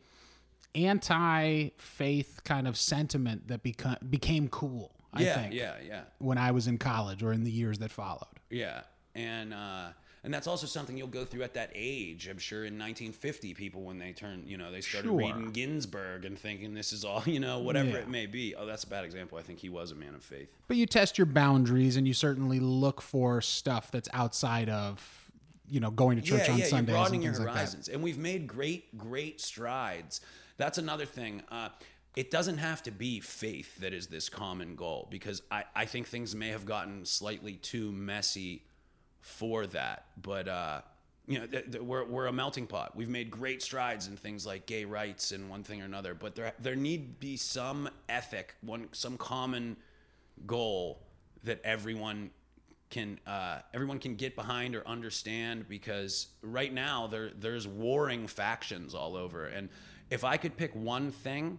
[0.74, 4.92] anti-faith kind of sentiment that become became cool.
[5.12, 6.02] I yeah, think yeah, yeah.
[6.18, 8.28] when I was in college or in the years that followed.
[8.48, 8.82] Yeah,
[9.14, 9.88] and uh,
[10.22, 12.28] and that's also something you'll go through at that age.
[12.28, 15.16] I'm sure in 1950, people when they turn, you know, they started Sure.
[15.16, 17.96] reading Ginsberg and thinking this is all, you know, whatever Yeah.
[17.98, 18.54] it may be.
[18.54, 19.38] Oh, that's a bad example.
[19.38, 20.52] I think he was a man of faith.
[20.68, 25.30] But you test your boundaries and you certainly look for stuff that's outside of,
[25.68, 27.54] you know, going to church yeah, on yeah, Sundays you're broadening and your things like
[27.54, 27.58] that.
[27.60, 30.20] horizons, and we've made great, great strides.
[30.56, 31.42] That's another thing.
[31.50, 31.68] Uh,
[32.16, 36.08] it doesn't have to be faith that is this common goal because I, I think
[36.08, 38.64] things may have gotten slightly too messy
[39.20, 40.06] for that.
[40.20, 40.80] But uh,
[41.26, 42.96] you know, th- th- we're we're a melting pot.
[42.96, 46.14] We've made great strides in things like gay rights and one thing or another.
[46.14, 49.76] But there there need be some ethic, one some common
[50.46, 51.02] goal
[51.44, 52.30] that everyone
[52.90, 58.94] can uh, everyone can get behind or understand because right now there there's warring factions
[58.94, 59.68] all over and
[60.10, 61.58] if I could pick one thing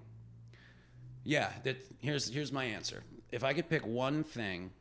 [1.24, 4.71] yeah that here's here's my answer if I could pick one thing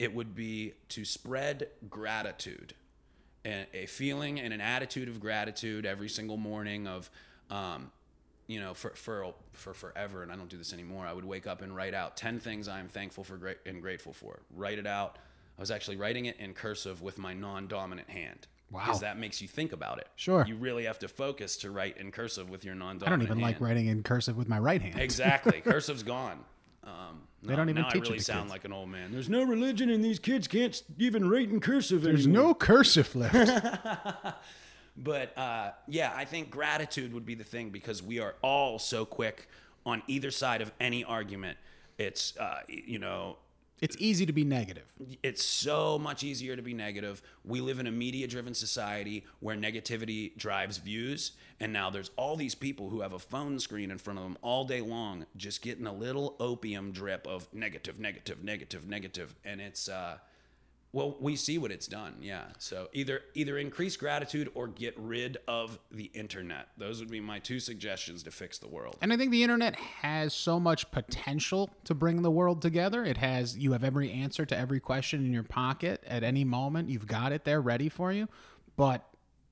[0.00, 2.74] it would be to spread gratitude
[3.44, 7.08] and a feeling and an attitude of gratitude every single morning of
[7.50, 7.92] um,
[8.48, 11.46] you know for, for for forever and i don't do this anymore i would wake
[11.46, 14.86] up and write out 10 things i'm thankful for great and grateful for write it
[14.86, 15.18] out
[15.56, 18.82] i was actually writing it in cursive with my non-dominant hand Wow.
[18.84, 20.06] Because that makes you think about it.
[20.14, 20.44] Sure.
[20.46, 23.22] You really have to focus to write in cursive with your non-dominant hand.
[23.22, 25.00] I don't even like writing in cursive with my right hand.
[25.00, 25.60] Exactly.
[25.64, 26.44] Cursive's gone.
[26.82, 28.50] Um, They don't even now teach I it really to sound kids.
[28.52, 29.12] like an old man.
[29.12, 32.42] There's no religion, and these kids can't even write in cursive There's anymore.
[32.48, 33.34] no cursive left.
[34.96, 39.04] But uh, yeah, I think gratitude would be the thing because we are all so
[39.06, 39.48] quick
[39.86, 41.56] on either side of any argument.
[41.96, 43.36] It's uh, you know
[43.80, 44.92] it's easy to be negative.
[45.22, 47.22] it's so much easier to be negative.
[47.44, 51.32] We live in a media driven society where negativity drives views.
[51.60, 54.36] And now there's all these people who have a phone screen in front of them
[54.42, 59.34] all day long, just getting a little opium drip of negative, negative, negative, negative.
[59.44, 60.18] And it's, uh,
[60.92, 62.16] well, we see what it's done.
[62.20, 62.46] Yeah.
[62.58, 66.68] So either either increase gratitude or get rid of the internet.
[66.76, 68.96] Those would be my two suggestions to fix the world.
[69.00, 73.04] And I think the internet has so much potential to bring the world together.
[73.04, 76.88] It has you have every answer to every question in your pocket at any moment.
[76.88, 78.28] You've got it there ready for you.
[78.76, 79.06] But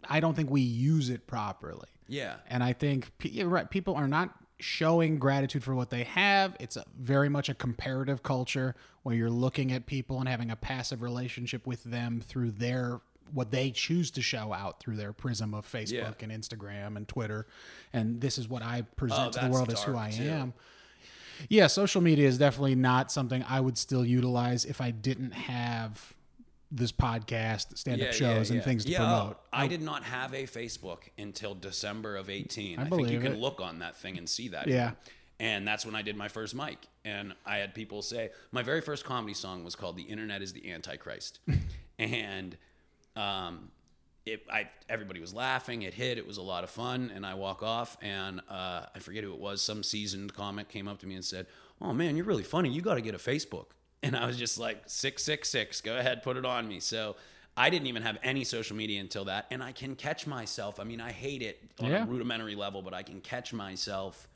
[0.09, 1.89] I don't think we use it properly.
[2.09, 2.37] Yeah.
[2.49, 3.13] And I think
[3.45, 6.57] right, people are not showing gratitude for what they have.
[6.59, 10.57] It's a, very much a comparative culture where you're looking at people and having a
[10.57, 13.01] passive relationship with them through their
[13.35, 16.13] what they choose to show out through their prism of Facebook Yeah.
[16.23, 17.47] and Instagram and Twitter.
[17.93, 20.23] And this is what I present Oh, to the world as who I too.
[20.23, 20.55] am.
[21.51, 26.15] Yeah, social media is definitely not something I would still utilize if I didn't have
[26.71, 29.37] this podcast, stand up shows, and things to yeah, promote.
[29.41, 32.79] oh, I did not have a Facebook until December of 18.
[32.79, 34.69] I, think believe you can look on that thing and see that.
[34.69, 34.93] Yeah.
[35.41, 36.79] And that's when I did my first mic.
[37.05, 40.53] And I had people say, my very first comedy song was called The Internet is
[40.53, 41.39] the Antichrist.
[41.99, 42.57] and
[43.15, 43.71] um,
[44.27, 45.83] it, I, everybody was laughing.
[45.83, 46.19] It hit.
[46.19, 47.13] It was a lot of fun.
[47.15, 49.63] And I walk off, and uh, I forget who it was.
[49.63, 51.47] Some seasoned comic came up to me and said,
[51.81, 52.69] "Oh man, you're really funny.
[52.69, 53.67] You got to get a Facebook."
[54.03, 55.81] And I was just like, six six six.
[55.81, 56.81] Go ahead, put it on me.
[56.81, 57.17] So.
[57.61, 60.79] I didn't even have any social media until that, and I can catch myself.
[60.79, 62.05] I mean, I hate it on Yeah.
[62.05, 64.29] a rudimentary level, but I can catch myself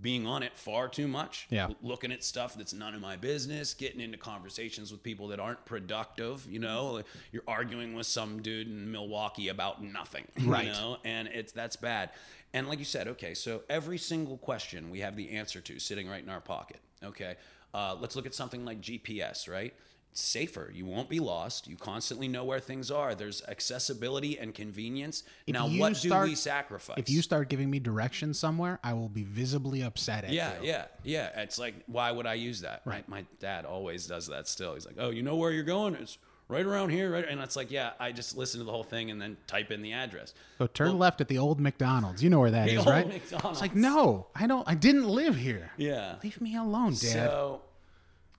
[0.00, 1.46] being on it far too much.
[1.50, 1.68] Yeah.
[1.82, 5.64] Looking at stuff that's none of my business, getting into conversations with people that aren't
[5.66, 10.66] productive, you know, like you're arguing with some dude in Milwaukee about nothing, Right.
[10.66, 12.10] you know, and it's that's bad.
[12.52, 16.08] And like you said, okay, so every single question we have the answer to sitting
[16.08, 16.80] right in our pocket.
[17.04, 17.36] Okay.
[17.74, 19.74] Uh, let's look at something like GPS, right?
[20.10, 20.70] It's safer.
[20.74, 21.68] You won't be lost.
[21.68, 23.14] You constantly know where things are.
[23.14, 25.22] There's accessibility and convenience.
[25.46, 26.96] now, what start- do we sacrifice?
[26.96, 30.68] If you start giving me directions somewhere, I will be visibly upset at Yeah, you.
[30.68, 31.40] yeah, yeah.
[31.42, 32.80] It's like, why would I use that?
[32.86, 33.06] Right.
[33.08, 34.74] My, my dad always does that still.
[34.74, 35.94] He's like, oh, you know where you're going?
[35.96, 36.16] It's
[36.48, 37.26] right around here, right?
[37.28, 39.82] And it's like, yeah, I just listen to the whole thing and then type in
[39.82, 40.34] the address.
[40.58, 42.22] So turn left at the old McDonald's.
[42.22, 43.06] You know where that The is, old right?
[43.06, 43.58] McDonald's.
[43.58, 44.66] It's like, no, I don't.
[44.68, 45.70] I didn't live here.
[45.76, 46.16] Yeah.
[46.22, 46.98] Leave me alone, Dad.
[46.98, 47.62] So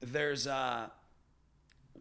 [0.01, 0.89] there's uh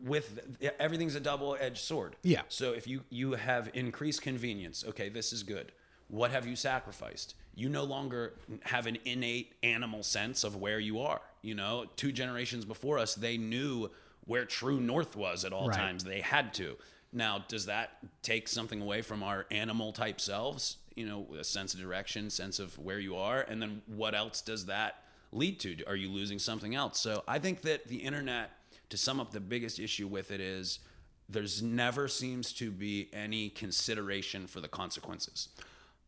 [0.05, 2.17] with everything's a double-edged sword.
[2.23, 2.43] Yeah.
[2.49, 5.73] So if you you have increased convenience, okay, this is good.
[6.09, 7.35] What have you sacrificed?
[7.55, 11.21] You no longer have an innate animal sense of where you are.
[11.43, 13.91] You know, two generations before us, they knew
[14.29, 15.77] where true north was at all Right.
[15.77, 16.05] times.
[16.05, 16.77] They had to.
[17.13, 20.77] Now, does that take something away from our animal type selves?
[20.95, 24.41] You know, a sense of direction, sense of where you are, and then what else
[24.43, 25.83] does that lead to?
[25.87, 27.01] Are you losing something else?
[27.01, 28.51] So I think that the internet,
[28.91, 30.81] to sum up the biggest issue with it, is
[31.29, 35.49] there's never seems to be any consideration for the consequences.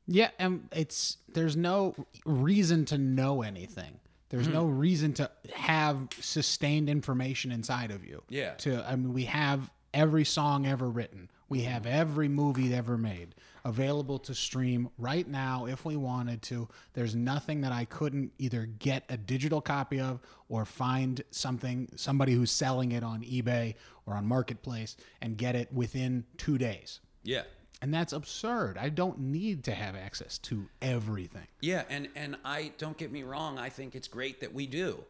[0.07, 1.95] Yeah, and it's there's no
[2.27, 4.01] reason to know anything.
[4.31, 4.55] There's mm-hmm.
[4.55, 8.23] no reason to have sustained information inside of you.
[8.29, 8.55] Yeah.
[8.55, 11.31] To I mean, we have every song ever written.
[11.49, 11.73] We mm-hmm.
[11.73, 16.69] have every movie ever made available to stream right now if we wanted to.
[16.95, 22.33] There's nothing that I couldn't either get a digital copy of or find something somebody
[22.33, 23.75] who's selling it on eBay
[24.07, 27.01] or on Marketplace and get it within 2 days.
[27.23, 27.43] Yeah.
[27.83, 28.77] And that's absurd.
[28.77, 31.47] I don't need to have access to everything.
[31.61, 35.05] Yeah, and and I don't get me wrong, I think it's great that we do.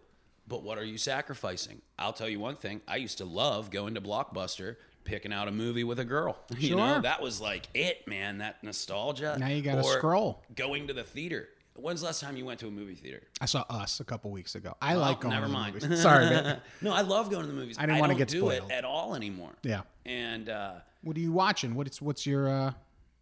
[0.46, 1.80] But what are you sacrificing?
[1.98, 2.80] I'll tell you one thing.
[2.88, 6.38] I used to love going to Blockbuster, picking out a movie with a girl.
[6.58, 9.36] You know, that was like it, man, that nostalgia.
[9.38, 10.42] Now you gotta Or scroll.
[10.54, 11.48] Going to the theater.
[11.82, 13.22] When's the last time you went to a movie theater?
[13.40, 14.74] I saw Us a couple weeks ago.
[14.80, 15.52] I like Oh, going never to
[15.82, 15.98] the mind.
[15.98, 16.60] Sorry, man.
[16.82, 17.76] no, I love going to the movies.
[17.78, 18.70] I didn't wanna don't get do spoiled.
[18.70, 19.52] it at all anymore.
[19.62, 19.82] Yeah.
[20.06, 21.74] And uh, What are you watching?
[21.74, 22.72] What's what's your uh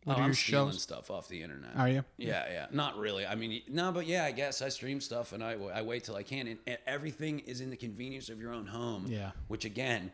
[0.04, 0.82] what oh, are I'm your stealing shows?
[0.82, 1.70] stuff off the internet.
[1.76, 2.04] Are you?
[2.16, 2.66] Yeah, yeah.
[2.70, 3.26] Not really.
[3.26, 6.16] I mean, no, but yeah, I guess I stream stuff and I, I wait till
[6.16, 6.46] I can.
[6.46, 9.06] And, and everything is in the convenience of your own home.
[9.08, 9.32] Yeah.
[9.48, 10.10] Which again,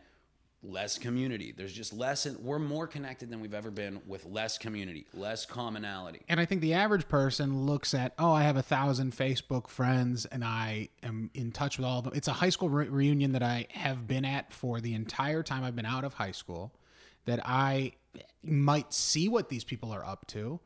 [0.65, 1.53] less community.
[1.55, 2.25] There's just less.
[2.25, 6.21] And we're more connected than we've ever been with less community, less commonality.
[6.27, 10.25] And I think the average person looks at, oh, I have a thousand Facebook friends
[10.25, 12.13] and I am in touch with all of them.
[12.15, 15.63] It's a high school re- reunion that I have been at for the entire time
[15.63, 16.73] I've been out of high school.
[17.25, 17.93] That I
[18.43, 20.59] might see what these people are up to,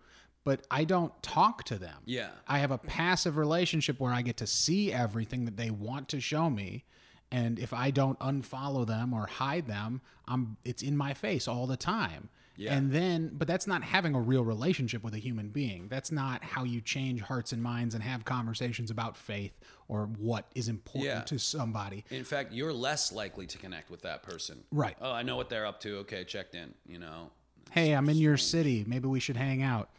[0.43, 1.97] but I don't talk to them.
[2.05, 2.29] Yeah.
[2.47, 6.19] I have a passive relationship where I get to see everything that they want to
[6.19, 6.83] show me.
[7.31, 11.67] And if I don't unfollow them or hide them, I'm it's in my face all
[11.67, 12.29] the time.
[12.57, 12.73] Yeah.
[12.73, 15.87] And then but that's not having a real relationship with a human being.
[15.89, 19.53] That's not how you change hearts and minds and have conversations about faith
[19.87, 21.21] or what is important Yeah.
[21.21, 22.03] to somebody.
[22.09, 24.63] In fact, you're less likely to connect with that person.
[24.71, 24.97] Right.
[24.99, 25.97] Oh, I know what they're up to.
[25.99, 26.73] Okay, checked in.
[26.87, 27.31] You know.
[27.71, 28.83] Hey, I'm in your city.
[28.87, 29.89] Maybe we should hang out.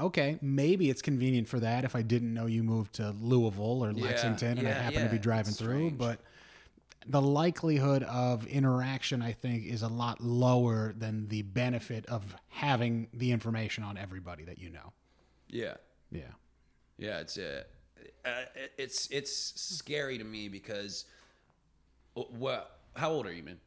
[0.00, 3.92] Okay, maybe it's convenient for that if I didn't know you moved to Louisville or
[3.92, 6.20] Lexington and I yeah, happen to be driving through, but
[7.08, 13.08] the likelihood of interaction I think is a lot lower than the benefit of having
[13.12, 14.92] the information on everybody that you know.
[15.48, 15.74] Yeah.
[16.10, 16.22] Yeah.
[16.98, 17.62] Yeah, it's uh,
[18.24, 18.30] uh,
[18.76, 21.04] it's it's scary to me because
[22.14, 22.78] what?
[22.96, 23.58] How old are you, man?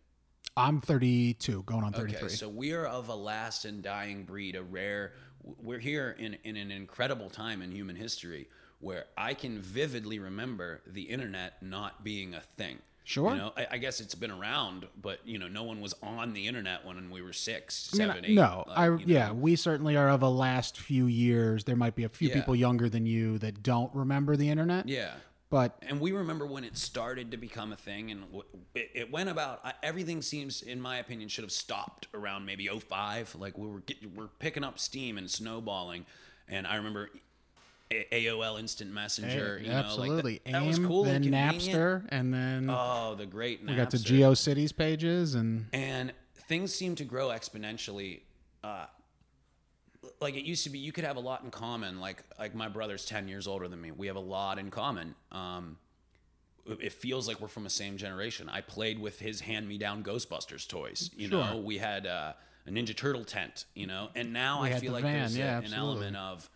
[0.57, 2.17] I'm 32, going on 33.
[2.17, 5.13] Okay, so we are of a last and dying breed, a rare.
[5.43, 8.49] We're here in in an incredible time in human history
[8.81, 12.79] where I can vividly remember the internet not being a thing.
[13.03, 13.31] Sure.
[13.31, 16.33] You know, I, I guess it's been around, but you know, no one was on
[16.33, 18.35] the internet when we were six, I mean, seven, eight.
[18.35, 19.01] no, like, I you know.
[19.05, 21.63] yeah, we certainly are of a last few years.
[21.63, 22.35] There might be a few Yeah.
[22.35, 24.87] people younger than you that don't remember the internet.
[24.87, 25.13] Yeah.
[25.49, 28.23] But and we remember when it started to become a thing and
[28.73, 32.67] it, it went about I- everything seems in my opinion should have stopped around maybe
[32.69, 36.05] 05 like we were get, we're picking up steam and snowballing
[36.47, 37.09] and i remember
[38.11, 40.33] aol instant messenger you know absolutely.
[40.33, 41.33] like that, that AIM, was cool then and.
[41.33, 44.19] Napster, and then oh the great we got to Napster.
[44.19, 46.13] GeoCities pages, and and
[46.47, 48.21] things seem to grow exponentially
[48.63, 48.85] uh,
[50.19, 52.67] like it used to be you could have a lot in common like like my
[52.67, 55.77] brother's 10 years older than me we have a lot in common um
[56.79, 61.09] it feels like we're from the same generation i played with his hand-me-down ghostbusters toys
[61.15, 61.43] you Sure.
[61.43, 62.33] know we had uh,
[62.67, 65.65] a ninja turtle tent you know and now We i feel like van, there's a-
[65.65, 66.49] an element of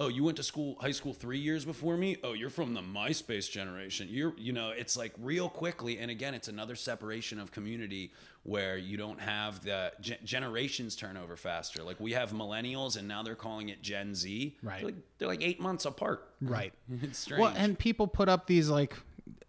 [0.00, 2.80] oh you went to school high school three years before me oh you're from the
[2.80, 7.52] myspace generation you're you know it's like real quickly and again it's another separation of
[7.52, 8.10] community
[8.42, 13.06] where you don't have the ge- generations turn over faster like we have millennials and
[13.06, 14.78] now they're calling it gen z Right.
[14.80, 16.72] they're like, they're like eight months apart right.
[17.02, 18.94] it's strange Well, and people put up these like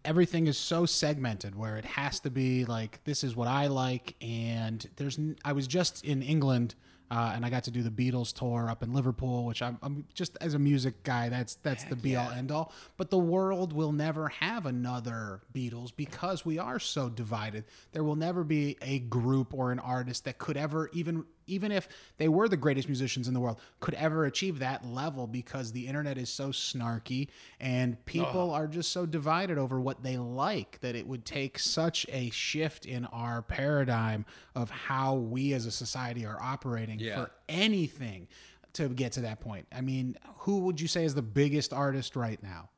[0.03, 4.15] everything is so segmented where it has to be like this is what I like,
[4.19, 5.17] and there's.
[5.19, 6.73] n- I was just in England.
[7.11, 10.05] Uh, and I got to do the Beatles tour up in Liverpool, which I'm, I'm
[10.13, 12.71] just as a music guy, that's that's the be all end all.
[12.95, 17.65] But the world will never have another Beatles because we are so divided.
[17.91, 21.87] There will never be a group or an artist that could ever even even if
[22.17, 25.87] they were the greatest musicians in the world, could ever achieve that level because the
[25.87, 27.27] internet is so snarky
[27.59, 32.05] and people are just so divided over what they like that it would take such
[32.09, 34.25] a shift in our paradigm
[34.55, 37.15] of how we as a society are operating Yeah.
[37.25, 38.27] for anything
[38.73, 39.67] to get to that point.
[39.73, 42.69] I mean, who would you say is the biggest artist right now?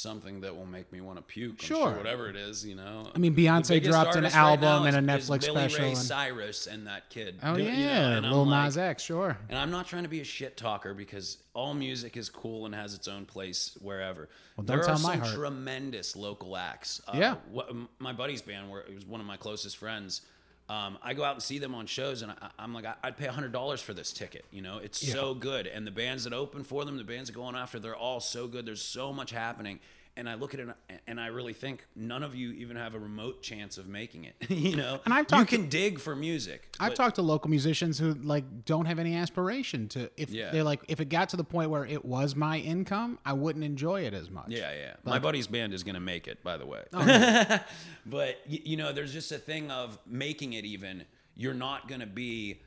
[0.00, 1.56] Something that will make me want to puke.
[1.62, 1.90] I'm Sure.
[1.96, 3.10] whatever it is, you know.
[3.12, 5.98] I mean, Beyonce dropped an artist right album and a Netflix Billy special Ray and-
[5.98, 7.40] Cyrus and that kid.
[7.42, 9.36] Oh Do- you know, yeah, and Lil like- Nas X, sure.
[9.48, 12.74] And I'm not trying to be a shit talker because all music is cool and
[12.74, 14.28] has its own place wherever.
[14.56, 15.34] Well, don't there are my some heart.
[15.34, 17.02] tremendous local acts.
[17.08, 17.34] Uh, Yeah.
[17.50, 20.22] What, my buddy's band, where it was one of my closest friends.
[20.70, 23.16] Um, I go out and see them on shows, and I, I'm like, I- I'd
[23.16, 24.44] pay hundred dollars for this ticket.
[24.52, 27.34] You know, it's so good, and the bands that open for them, the bands that
[27.34, 28.66] go on after, they're all so good.
[28.66, 29.80] There's so much happening,
[30.16, 30.68] and I look at it,
[31.06, 34.34] and I really think none of you even have a remote chance of making it.
[34.50, 36.74] you know, And I've you talked to- can dig for music.
[36.78, 40.50] I've but- talked to local musicians who like don't have any aspiration to if Yeah.
[40.50, 43.64] they're like if it got to the point where it was my income, I wouldn't
[43.64, 44.48] enjoy it as much.
[44.48, 44.94] Yeah, yeah.
[45.04, 46.82] My buddy's band is gonna make it, by the way.
[46.92, 47.58] Oh,
[48.06, 50.64] but you know, there's just a thing of making it.
[50.64, 51.04] Even
[51.36, 52.60] you're not gonna be.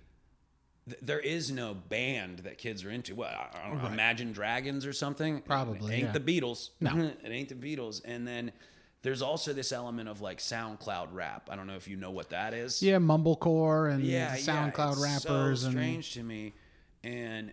[0.88, 3.16] Th- There is no band that kids are into.
[3.16, 5.42] What I don't know, Imagine Dragons or something.
[5.42, 6.12] Probably, it ain't yeah.
[6.12, 6.70] the Beatles.
[6.80, 6.98] No.
[7.24, 8.02] it ain't the Beatles.
[8.06, 8.52] And then
[9.02, 11.50] there's also this element of like SoundCloud rap.
[11.52, 14.92] I don't know if you know what that is Yeah, mumblecore and yeah, SoundCloud yeah,
[14.92, 16.54] it's rappers so and strange to me.
[17.04, 17.52] And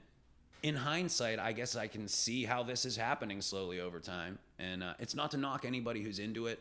[0.62, 4.39] in hindsight, I guess I can see how this is happening slowly over time.
[4.59, 6.61] And uh, it's not to knock anybody who's into it,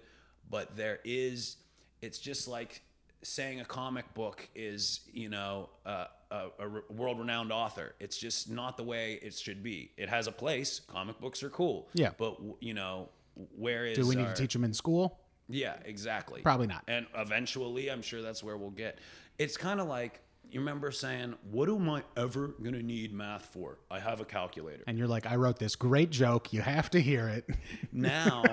[0.49, 1.57] but there is.
[2.01, 2.81] It's just like
[3.21, 7.95] saying a comic book is, you know, uh, a, a re- world-renowned author.
[7.99, 9.91] It's just not the way it should be.
[9.97, 10.81] It has a place.
[10.87, 11.89] Comic books are cool.
[11.93, 12.11] Yeah.
[12.17, 13.09] But you know,
[13.55, 15.19] where is do we need our- to teach them in school?
[15.51, 16.41] yeah, exactly.
[16.41, 16.83] Probably not.
[16.87, 18.99] And eventually, I'm sure that's where we'll get.
[19.39, 20.21] It's kind of like
[20.51, 23.79] you remember saying, "What am I ever gonna need math for?
[23.89, 26.53] I have a calculator." And you're like, I wrote this great joke.
[26.53, 27.47] You have to hear it.
[27.91, 28.43] Now,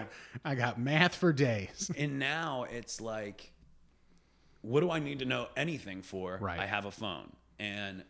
[0.44, 1.90] I got math for days.
[1.98, 3.52] and now it's like,
[4.62, 6.38] what do I need to know anything for?
[6.40, 6.58] Right.
[6.58, 7.30] I have a phone.
[7.58, 8.04] And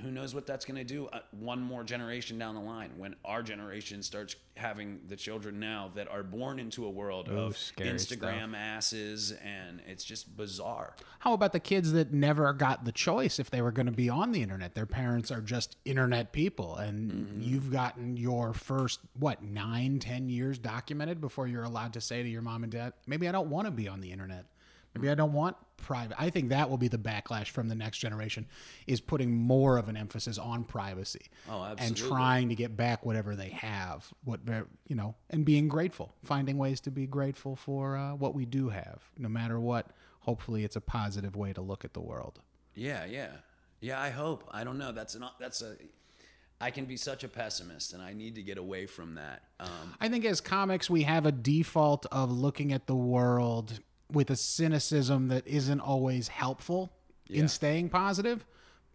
[0.00, 3.14] who knows what that's going to do uh, one more generation down the line when
[3.26, 7.52] our generation starts having the children now that are born into a world Ooh, of
[7.76, 7.98] Instagram
[8.48, 8.54] stuff.
[8.56, 10.96] asses and it's just bizarre.
[11.18, 14.08] How about the kids that never got the choice if they were going to be
[14.08, 14.74] on the internet?
[14.74, 17.42] Their parents are just internet people, and Mm-hmm.
[17.42, 22.28] you've gotten your first what nine, ten years documented before you're allowed to say to
[22.28, 24.46] your mom and dad, "Maybe I don't want to be on the internet.
[24.94, 27.98] Maybe I don't want private." I think that will be the backlash from the next
[27.98, 28.46] generation,
[28.86, 33.36] is putting more of an emphasis on privacy Oh, and trying to get back whatever
[33.36, 34.40] they have, what
[34.88, 38.70] you know, and being grateful, finding ways to be grateful for uh, what we do
[38.70, 39.88] have, no matter what.
[40.20, 42.40] Hopefully, it's a positive way to look at the world.
[42.74, 43.32] Yeah, yeah,
[43.80, 44.00] yeah.
[44.00, 44.48] I hope.
[44.52, 44.92] I don't know.
[44.92, 45.38] That's not.
[45.38, 45.74] That's a.
[46.60, 49.42] I can be such a pessimist, and I need to get away from that.
[49.58, 53.80] Um, I think as comics, we have a default of looking at the world
[54.12, 56.92] with a cynicism that isn't always helpful
[57.28, 57.40] Yeah.
[57.40, 58.44] in staying positive,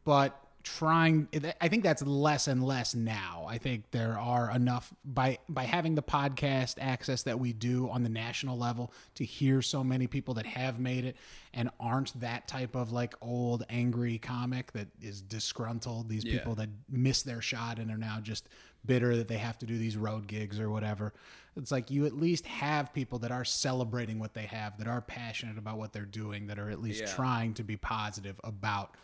[0.04, 1.30] but trying
[1.62, 3.46] I think that's less and less now.
[3.48, 8.04] I think there are enough by by having the podcast access that we do on
[8.04, 11.16] the national level to hear so many people that have made it
[11.54, 16.34] and aren't that type of like old angry comic that is disgruntled, these Yeah.
[16.40, 18.50] people that miss their shot and are now just
[18.88, 21.14] bitter that they have to do these road gigs or whatever.
[21.56, 25.02] It's like you at least have people that are celebrating what they have, that are
[25.02, 27.14] passionate about what they're doing, that are at least Yeah.
[27.14, 28.96] trying to be positive about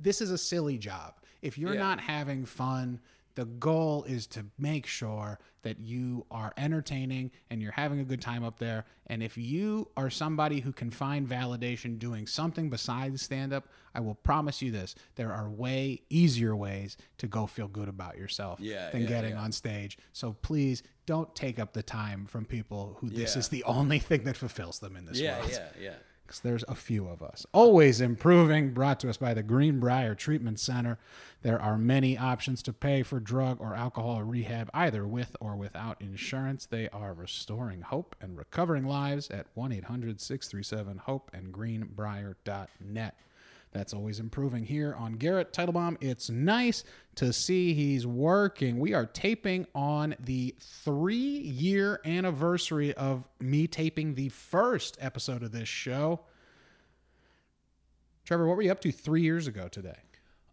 [0.00, 1.14] this is a silly job.
[1.42, 1.80] If you're Yeah.
[1.80, 3.00] not having fun,
[3.36, 8.20] the goal is to make sure that you are entertaining and you're having a good
[8.20, 8.84] time up there.
[9.08, 14.00] And if you are somebody who can find validation doing something besides stand up, I
[14.00, 18.58] will promise you this there are way easier ways to go feel good about yourself
[18.58, 19.42] Yeah, than yeah, getting yeah.
[19.42, 19.98] on stage.
[20.12, 23.40] So please don't take up the time from people who this Yeah.
[23.40, 25.94] is the only thing that fulfills them in this yeah, world yeah, yeah.
[26.42, 27.46] There's a few of us.
[27.52, 30.98] Always improving, brought to us by the Greenbrier Treatment Center.
[31.42, 36.00] There are many options to pay for drug or alcohol rehab, either with or without
[36.00, 36.66] insurance.
[36.66, 43.14] They are restoring hope and recovering lives at 1 800 637 HOPE and greenbrier.net.
[43.76, 45.98] That's always improving here on Garrett Titlebaum.
[46.00, 46.82] It's nice
[47.16, 48.78] to see he's working.
[48.78, 55.52] We are taping on the three year anniversary of me taping the first episode of
[55.52, 56.20] this show.
[58.24, 59.98] Trevor, what were you up to three years ago today?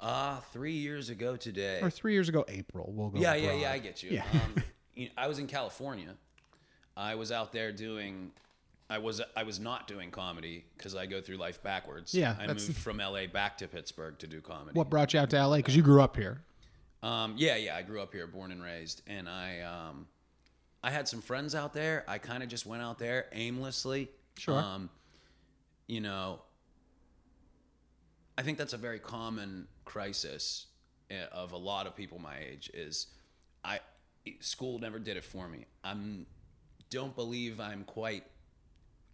[0.01, 1.80] Uh, three years ago today.
[1.82, 2.91] Or three years ago, April.
[2.93, 3.21] We'll go.
[3.21, 3.71] Yeah, yeah, yeah.
[3.71, 4.09] I get you.
[4.11, 4.26] Yeah.
[4.34, 4.63] Um,
[4.95, 6.13] you know, I was in California.
[6.97, 8.34] I was out there doing.
[8.94, 12.14] I was I was not doing comedy because I go through life backwards.
[12.14, 14.78] Yeah, I moved from LA back to Pittsburgh to do comedy.
[14.78, 15.58] What brought you out to LA?
[15.58, 16.44] Because you grew up here.
[17.02, 17.76] Um, yeah, yeah.
[17.76, 20.06] I grew up here, born and raised, and I um,
[20.84, 22.06] I had some friends out there.
[22.08, 24.12] I kind of just went out there aimlessly.
[24.38, 24.60] Sure.
[24.60, 24.91] Um,
[25.88, 26.44] you know,
[28.38, 30.68] I think that's a very common crisis
[31.10, 32.70] eh, of a lot of people my age.
[32.76, 33.08] Is
[33.66, 33.80] I
[34.39, 35.66] school never did it for me.
[35.84, 36.28] I'm
[36.91, 38.24] don't believe I'm quite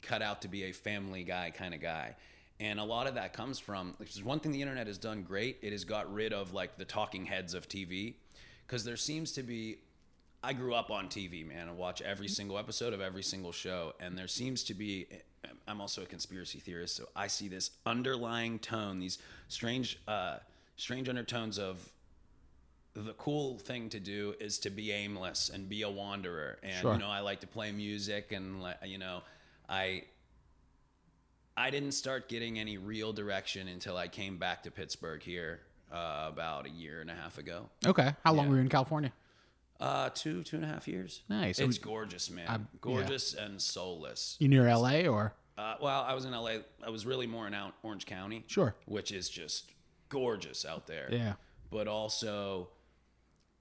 [0.01, 2.15] cut out to be a family guy kind of guy.
[2.59, 5.23] And a lot of that comes from which is one thing the internet has done
[5.23, 5.57] great.
[5.61, 8.15] It has got rid of like the talking heads of TV
[8.67, 9.77] because there seems to be
[10.43, 11.67] I grew up on TV, man.
[11.67, 15.07] I watch every single episode of every single show, and there seems to be.
[15.67, 20.37] I'm also a conspiracy theorist, so I see this underlying tone, these strange, uh,
[20.77, 21.91] strange undertones of
[22.93, 26.57] the cool thing to do is to be aimless and be a wanderer.
[26.63, 26.93] And Sure.
[26.93, 29.23] you know, I like to play music, and you know,
[29.69, 30.03] I
[31.55, 35.59] I didn't start getting any real direction until I came back to Pittsburgh here
[35.91, 37.69] uh, about a year and a half ago.
[37.85, 38.15] Okay.
[38.23, 38.49] How long Yeah.
[38.51, 39.11] were you in California?
[39.79, 41.21] Uh, two two and a half years.
[41.29, 41.59] Nice.
[41.59, 42.47] It's gorgeous, man.
[42.47, 44.35] I'm- gorgeous and soulless.
[44.39, 45.33] You near LA or?
[45.57, 46.59] Uh, well, I was in LA.
[46.83, 48.75] I was really more in Orange County, Sure.
[48.85, 49.71] which is just
[50.07, 51.09] gorgeous out there.
[51.11, 51.33] Yeah.
[51.69, 52.69] But also,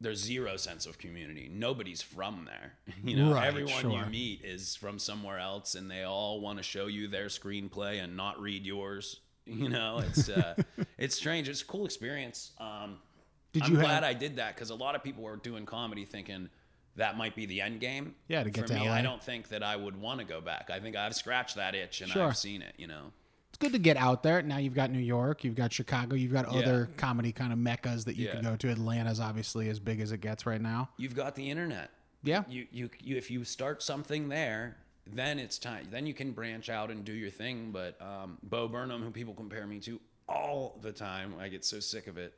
[0.00, 1.50] there's zero sense of community.
[1.52, 2.74] Nobody's from there.
[3.04, 3.90] You know, Right, everyone sure.
[3.92, 8.02] you meet is from somewhere else, and they all want to show you their screenplay
[8.02, 9.20] and not read yours.
[9.46, 10.54] You know, it's uh,
[10.98, 11.48] it's strange.
[11.48, 12.52] It's a cool experience.
[12.58, 12.98] Um,
[13.54, 14.04] Did I'm you glad have?
[14.04, 16.50] I did that because a lot of people were doing comedy thinking
[16.96, 18.14] that might be the end game.
[18.28, 18.96] Yeah, to get For to me, LA.
[18.96, 20.68] I don't think that I would want to go back.
[20.70, 22.26] I think I've scratched that itch and Sure.
[22.26, 22.74] I've seen it.
[22.76, 23.12] You know.
[23.48, 24.42] It's good to get out there.
[24.42, 26.58] Now you've got New York, you've got Chicago, you've got Yeah.
[26.60, 28.32] other comedy kind of meccas that you Yeah.
[28.32, 28.68] can go to.
[28.70, 30.90] Atlanta's obviously as big as it gets right now.
[30.96, 31.90] You've got the internet.
[32.22, 32.44] Yeah.
[32.48, 34.76] You, you, you if you start something there,
[35.06, 35.88] then it's time.
[35.90, 37.70] Then you can branch out and do your thing.
[37.72, 41.80] But um, Bo Burnham, who people compare me to all the time, I get so
[41.80, 42.34] sick of it.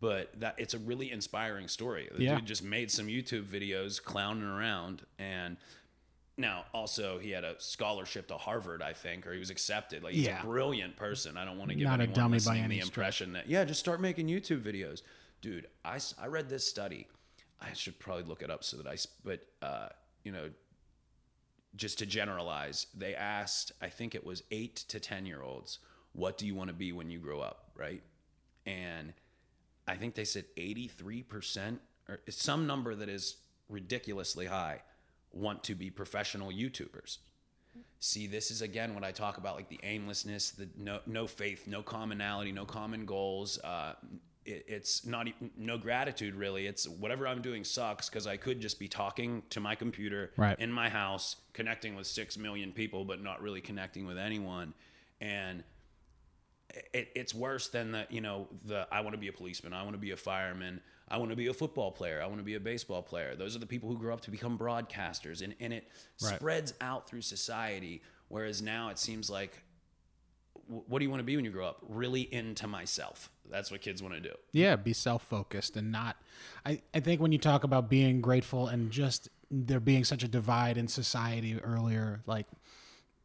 [0.00, 2.08] But that it's a really inspiring story.
[2.14, 2.34] The Yeah.
[2.36, 5.56] dude just made some YouTube videos clowning around, and
[6.40, 10.02] now also he had a scholarship to Harvard, I think, or he was accepted.
[10.02, 10.40] Like he's Yeah.
[10.40, 11.36] a brilliant person.
[11.36, 13.48] I don't want to give Not a anyone dummy by listening any the impression that
[13.48, 15.02] yeah, just start making YouTube videos,
[15.40, 15.66] dude.
[15.84, 17.06] I, I read this study.
[17.60, 19.88] I should probably look it up so that I, but uh,
[20.24, 20.50] you know
[21.76, 25.78] just to generalize, they asked, I think it was eight to 10 year olds,
[26.12, 27.70] what do you want to be when you grow up?
[27.76, 28.02] Right.
[28.66, 29.12] And
[29.86, 31.78] I think they said 83%
[32.08, 33.36] or some number that is
[33.68, 34.82] ridiculously high
[35.32, 37.18] want to be professional YouTubers.
[37.98, 41.66] See, this is again what I talk about, like the aimlessness, the no, no faith,
[41.66, 43.58] no commonality, no common goals.
[43.62, 43.92] Uh,
[44.44, 46.66] it, it's not no gratitude really.
[46.66, 50.58] It's whatever I'm doing sucks because I could just be talking to my computer Right.
[50.58, 54.72] in my house, connecting with six million people, but not really connecting with anyone.
[55.20, 55.62] And
[56.94, 59.82] it, it's worse than the you know the I want to be a policeman, I
[59.82, 62.44] want to be a fireman, I want to be a football player, I want to
[62.44, 63.34] be a baseball player.
[63.34, 65.88] Those are the people who grow up to become broadcasters, and and it
[66.22, 66.36] Right.
[66.36, 68.02] spreads out through society.
[68.28, 69.62] Whereas now it seems like,
[70.66, 71.78] what do you want to be when you grow up?
[71.88, 73.28] Really into myself.
[73.50, 74.34] That's what kids want to do.
[74.52, 76.16] Yeah, be self focused and not.
[76.64, 80.28] I, I think when you talk about being grateful and just there being such a
[80.28, 82.46] divide in society earlier, like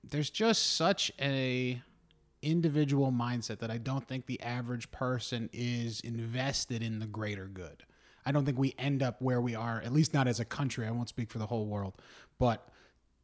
[0.04, 1.80] there's just such a
[2.42, 7.84] individual mindset that I don't think the average person is invested in the greater good.
[8.26, 10.88] I don't think we end up where we are, at least not as a country.
[10.88, 11.94] I won't speak for the whole world,
[12.40, 12.68] but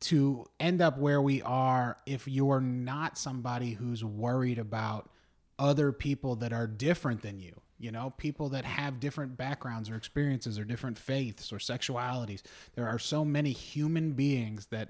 [0.01, 5.09] to end up where we are if you're not somebody who's worried about
[5.59, 9.95] other people that are different than you you know people that have different backgrounds or
[9.95, 12.41] experiences or different faiths or sexualities
[12.75, 14.89] there are so many human beings that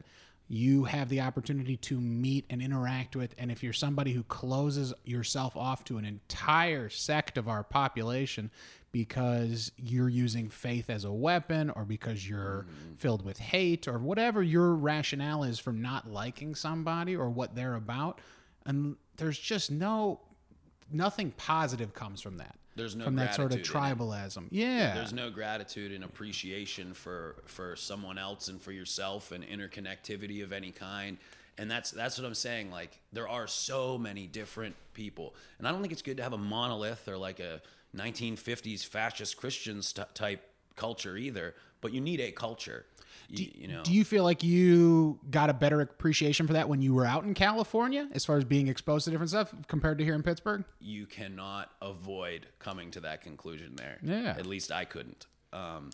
[0.52, 4.94] you have the opportunity to meet and interact with and if you're somebody who closes
[5.06, 8.52] yourself off to an entire sect of our population
[8.92, 13.00] because you're using faith as a weapon or because you're mm.
[13.00, 17.76] filled with hate or whatever your rationale is for not liking somebody or what they're
[17.76, 18.20] about
[18.66, 20.20] and there's just no
[20.92, 25.30] nothing positive comes from that There's no from that sort of tribalism yeah There's no
[25.30, 31.18] gratitude and appreciation for for someone else and for yourself and interconnectivity of any kind.
[31.58, 32.72] And that's that's what I'm saying.
[32.72, 36.34] Like there are so many different people, and I don't think it's good to have
[36.34, 37.62] a monolith or like a
[37.96, 41.54] 1950s fascist Christian st- type culture either.
[41.82, 42.86] But you need a culture.
[43.40, 46.82] You, you know, do you feel like you got a better appreciation for that when
[46.82, 50.04] you were out in California as far as being exposed to different stuff compared to
[50.04, 50.66] here in Pittsburgh?
[50.80, 54.00] you cannot avoid coming to that conclusion there.
[54.02, 54.36] Yeah.
[54.38, 55.28] At least I couldn't.
[55.54, 55.92] Um,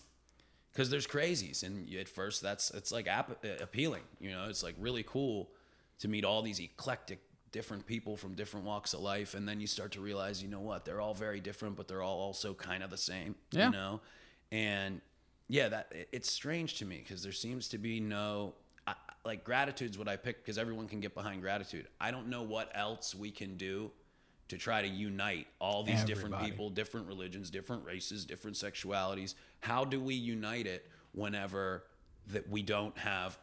[0.72, 4.04] because there's crazies, and at first that's it's like ap- uh, appealing.
[4.20, 5.50] You know, it's like really cool
[6.00, 7.20] to meet all these eclectic,
[7.52, 10.60] different people from different walks of life, and then you start to realize, you know
[10.60, 13.34] what, they're all very different, but they're all also kind of the same.
[13.52, 13.66] Yeah.
[13.68, 14.02] You know,
[14.52, 15.02] and
[15.48, 18.54] yeah, that it- it's strange to me because there seems to be no.
[18.86, 18.95] I,
[19.26, 21.88] like gratitude's what I pick because everyone can get behind gratitude.
[22.00, 23.91] I don't know what else we can do
[24.50, 29.36] to try to unite all these different people, different religions, different races, different sexualities.
[29.60, 31.84] How do we unite it whenever
[32.28, 33.38] that we don't have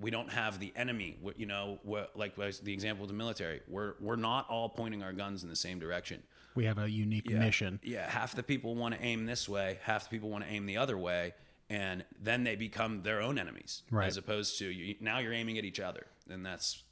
[0.00, 1.18] we don't have the enemy?
[1.36, 1.78] You know,
[2.16, 3.60] like the example of the military.
[3.68, 6.22] We're we're not all pointing our guns in the same direction.
[6.54, 7.80] We have a unique mission.
[7.82, 10.66] Yeah, half the people want to aim this way, half the people want to aim
[10.66, 11.34] the other way,
[11.68, 13.82] and then they become their own enemies.
[13.90, 14.06] Right.
[14.08, 16.82] As opposed to you, now you're aiming at each other, and that's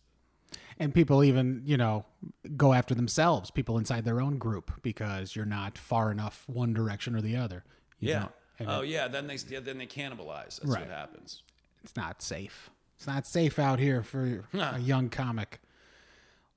[0.78, 2.06] And people even, you know,
[2.56, 7.14] go after themselves, people inside their own group, because you're not far enough one direction
[7.16, 7.64] or the other.
[7.98, 8.28] You yeah.
[8.66, 10.60] Oh yeah, then they yeah, then they cannibalize.
[10.60, 10.80] That's Right.
[10.82, 11.42] what happens.
[11.84, 12.70] it's not safe.
[12.96, 15.60] It's not safe out here for a young comic.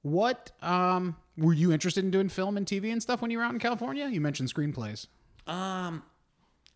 [0.01, 3.43] What um were you interested in doing film and TV and stuff when you were
[3.43, 4.07] out in California?
[4.07, 5.07] You mentioned screenplays.
[5.47, 6.03] Um,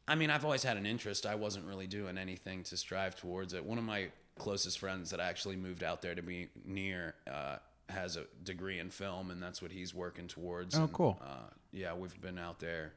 [0.08, 1.26] I mean, I've always had an interest.
[1.26, 3.64] I wasn't really doing anything to strive towards it.
[3.66, 7.58] One of my closest friends that actually moved out there to be near uh,
[7.90, 10.78] has a degree in film, and that's what he's working towards.
[10.78, 11.20] Oh, And, cool.
[11.22, 12.94] Uh, yeah, we've been out there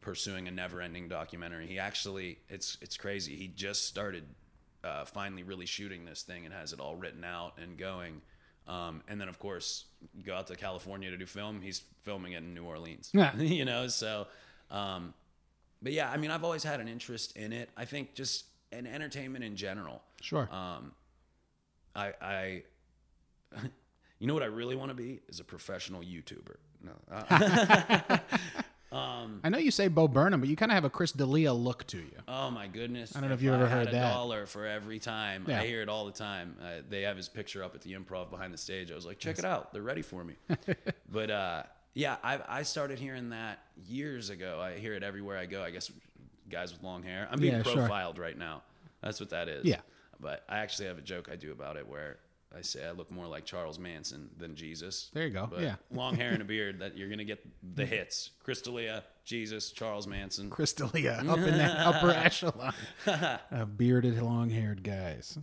[0.00, 1.66] pursuing a never-ending documentary.
[1.66, 3.34] He actually, it's it's crazy.
[3.34, 4.24] He just started
[4.84, 8.22] uh, finally really shooting this thing and has it all written out and going.
[8.68, 9.86] Um, and then, of course,
[10.24, 11.62] go out to California to do film.
[11.62, 13.10] He's filming it in New Orleans.
[13.12, 13.34] Yeah.
[13.38, 14.26] you know, so.
[14.70, 15.14] Um,
[15.82, 17.70] but yeah, I mean, I've always had an interest in it.
[17.76, 20.02] I think just in entertainment in general.
[20.20, 20.48] Sure.
[20.52, 20.92] Um,
[21.94, 22.62] I, I,
[24.18, 26.56] you know what I really want to be is a professional YouTuber.
[26.82, 28.18] No, uh,
[28.92, 31.86] I know you say Bo Burnham, but you kind of have a Chris D'Elia look
[31.88, 32.18] to you.
[32.26, 33.14] oh my goodness!
[33.14, 34.12] I don't know if If you ever I had heard a that.
[34.12, 35.44] dollar for every time.
[35.46, 35.60] Yeah.
[35.60, 36.56] I hear it all the time.
[36.62, 38.90] Uh, they have his picture up at the Improv behind the stage.
[38.90, 39.72] I was like, check it out.
[39.72, 40.34] They're ready for me.
[41.10, 41.62] but uh,
[41.94, 44.60] yeah, I, I started hearing that years ago.
[44.60, 45.62] I hear it everywhere I go.
[45.62, 45.90] I guess
[46.48, 47.28] guys with long hair.
[47.30, 47.74] I'm being Yeah, sure.
[47.76, 48.62] profiled right now.
[49.02, 49.64] That's what that is.
[49.64, 49.80] Yeah.
[50.20, 52.16] But I actually have a joke I do about it where
[52.56, 55.10] I say I look more like Charles Manson than Jesus.
[55.12, 55.48] There you go.
[55.50, 55.74] But Yeah.
[55.92, 57.44] long hair and a beard that you're gonna get
[57.74, 58.30] the hits.
[58.42, 60.48] Chris D'Elia, Jesus, Charles Manson.
[60.50, 62.72] Chris D'Elia up in that upper echelon
[63.50, 65.38] of bearded, long haired guys.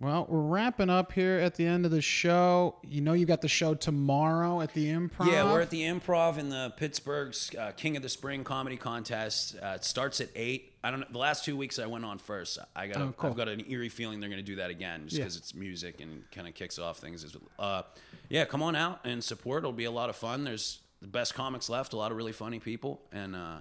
[0.00, 2.76] Well, we're wrapping up here at the end of the show.
[2.82, 5.30] You know, you got the show tomorrow at the Improv.
[5.30, 9.56] Yeah, we're at the Improv in the Pittsburgh's uh, King of the Spring comedy contest.
[9.62, 10.73] Uh, it starts at eight.
[10.84, 11.06] I don't know.
[11.10, 12.58] The last two weeks I went on first.
[12.76, 12.98] I got.
[12.98, 13.30] Oh, cool.
[13.30, 15.24] I've got an eerie feeling they're going to do that again, just Yeah.
[15.24, 17.24] because it's music and kind of kicks off things.
[17.24, 17.82] As uh,
[18.28, 19.62] yeah, come on out and support.
[19.62, 20.44] It'll be a lot of fun.
[20.44, 21.94] There's the best comics left.
[21.94, 23.56] A lot of really funny people, and uh,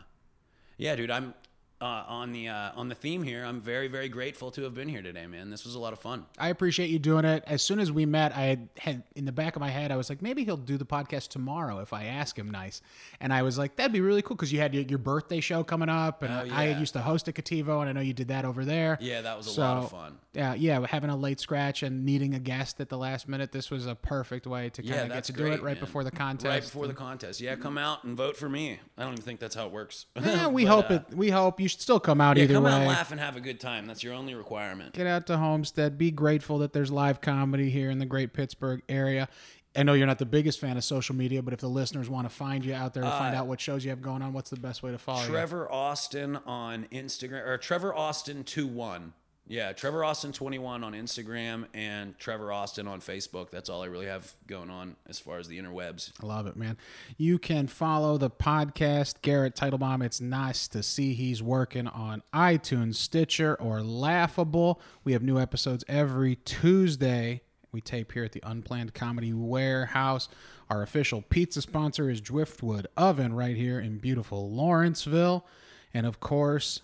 [0.77, 1.33] yeah, dude, I'm.
[1.81, 4.87] Uh, on the uh, on the theme here, I'm very very grateful to have been
[4.87, 5.49] here today, man.
[5.49, 6.25] This was a lot of fun.
[6.39, 7.43] I appreciate you doing it.
[7.45, 9.97] As soon as we met, I had, had in the back of my head, I
[9.97, 12.81] was like, maybe he'll do the podcast tomorrow if I ask him nice.
[13.19, 15.61] And I was like, that'd be really cool because you had your, your birthday show
[15.61, 18.29] coming up, and Oh, I used to host at Cattivo, and I know you did
[18.29, 18.97] that over there.
[19.01, 20.17] Yeah, that was a So, lot of fun.
[20.33, 23.69] Yeah, yeah, having a late scratch and needing a guest at the last minute, this
[23.69, 25.81] was a perfect way to kind Yeah, of get to great, do it right man.
[25.83, 26.47] before the contest.
[26.47, 27.41] Right before the contest.
[27.41, 28.79] Yeah, come out and vote for me.
[28.97, 30.05] I don't even think that's how it works.
[30.15, 31.03] Yeah, we But, hope uh, it.
[31.13, 32.71] We hope you should still come out Yeah, either come way.
[32.71, 33.85] out and laugh and have a good time.
[33.85, 34.93] That's your only requirement.
[34.93, 35.97] Get out to Homestead.
[35.97, 39.27] Be grateful that there's live comedy here in the great Pittsburgh area.
[39.75, 42.29] I know you're not the biggest fan of social media, but if the listeners want
[42.29, 44.51] to find you out there and find out what shows you have going on, what's
[44.51, 45.27] the best way to follow you?
[45.29, 49.13] Trevor Austin on Instagram or Trevor Austin 21.
[49.45, 53.51] Yeah, Trevor Austin 21 on Instagram and Trevor Austin on Facebook.
[53.51, 56.11] That's all I really have going on as far as the interwebs.
[56.21, 56.77] I love it, man.
[57.17, 60.01] You can follow the podcast, Garrett Titlebaum.
[60.03, 64.79] It's nice to see he's working on iTunes, Stitcher, or Laughable.
[65.03, 67.41] We have new episodes every Tuesday.
[67.73, 70.29] We tape here at the Unplanned Comedy Warehouse.
[70.69, 75.45] Our official pizza sponsor is Driftwood Oven right here in beautiful Lawrenceville.
[75.93, 76.81] And of course,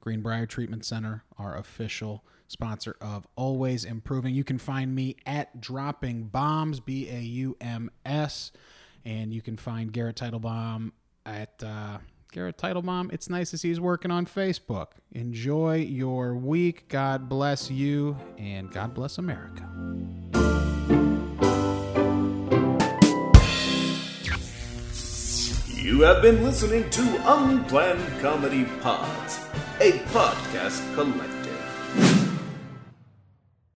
[0.00, 4.34] Greenbrier Treatment Center, our official sponsor of Always Improving.
[4.34, 8.50] You can find me at Dropping Baums, B A U M S,
[9.04, 10.92] and you can find Garrett Titlebaum
[11.24, 11.98] at uh,
[12.32, 13.12] Garrett Titlebaum.
[13.12, 14.92] It's nice to see he's working on Facebook.
[15.12, 16.88] Enjoy your week.
[16.88, 19.68] God bless you, and God bless America.
[25.82, 29.40] You have been listening to Unplanned Comedy Pods,
[29.80, 31.39] a podcast collective.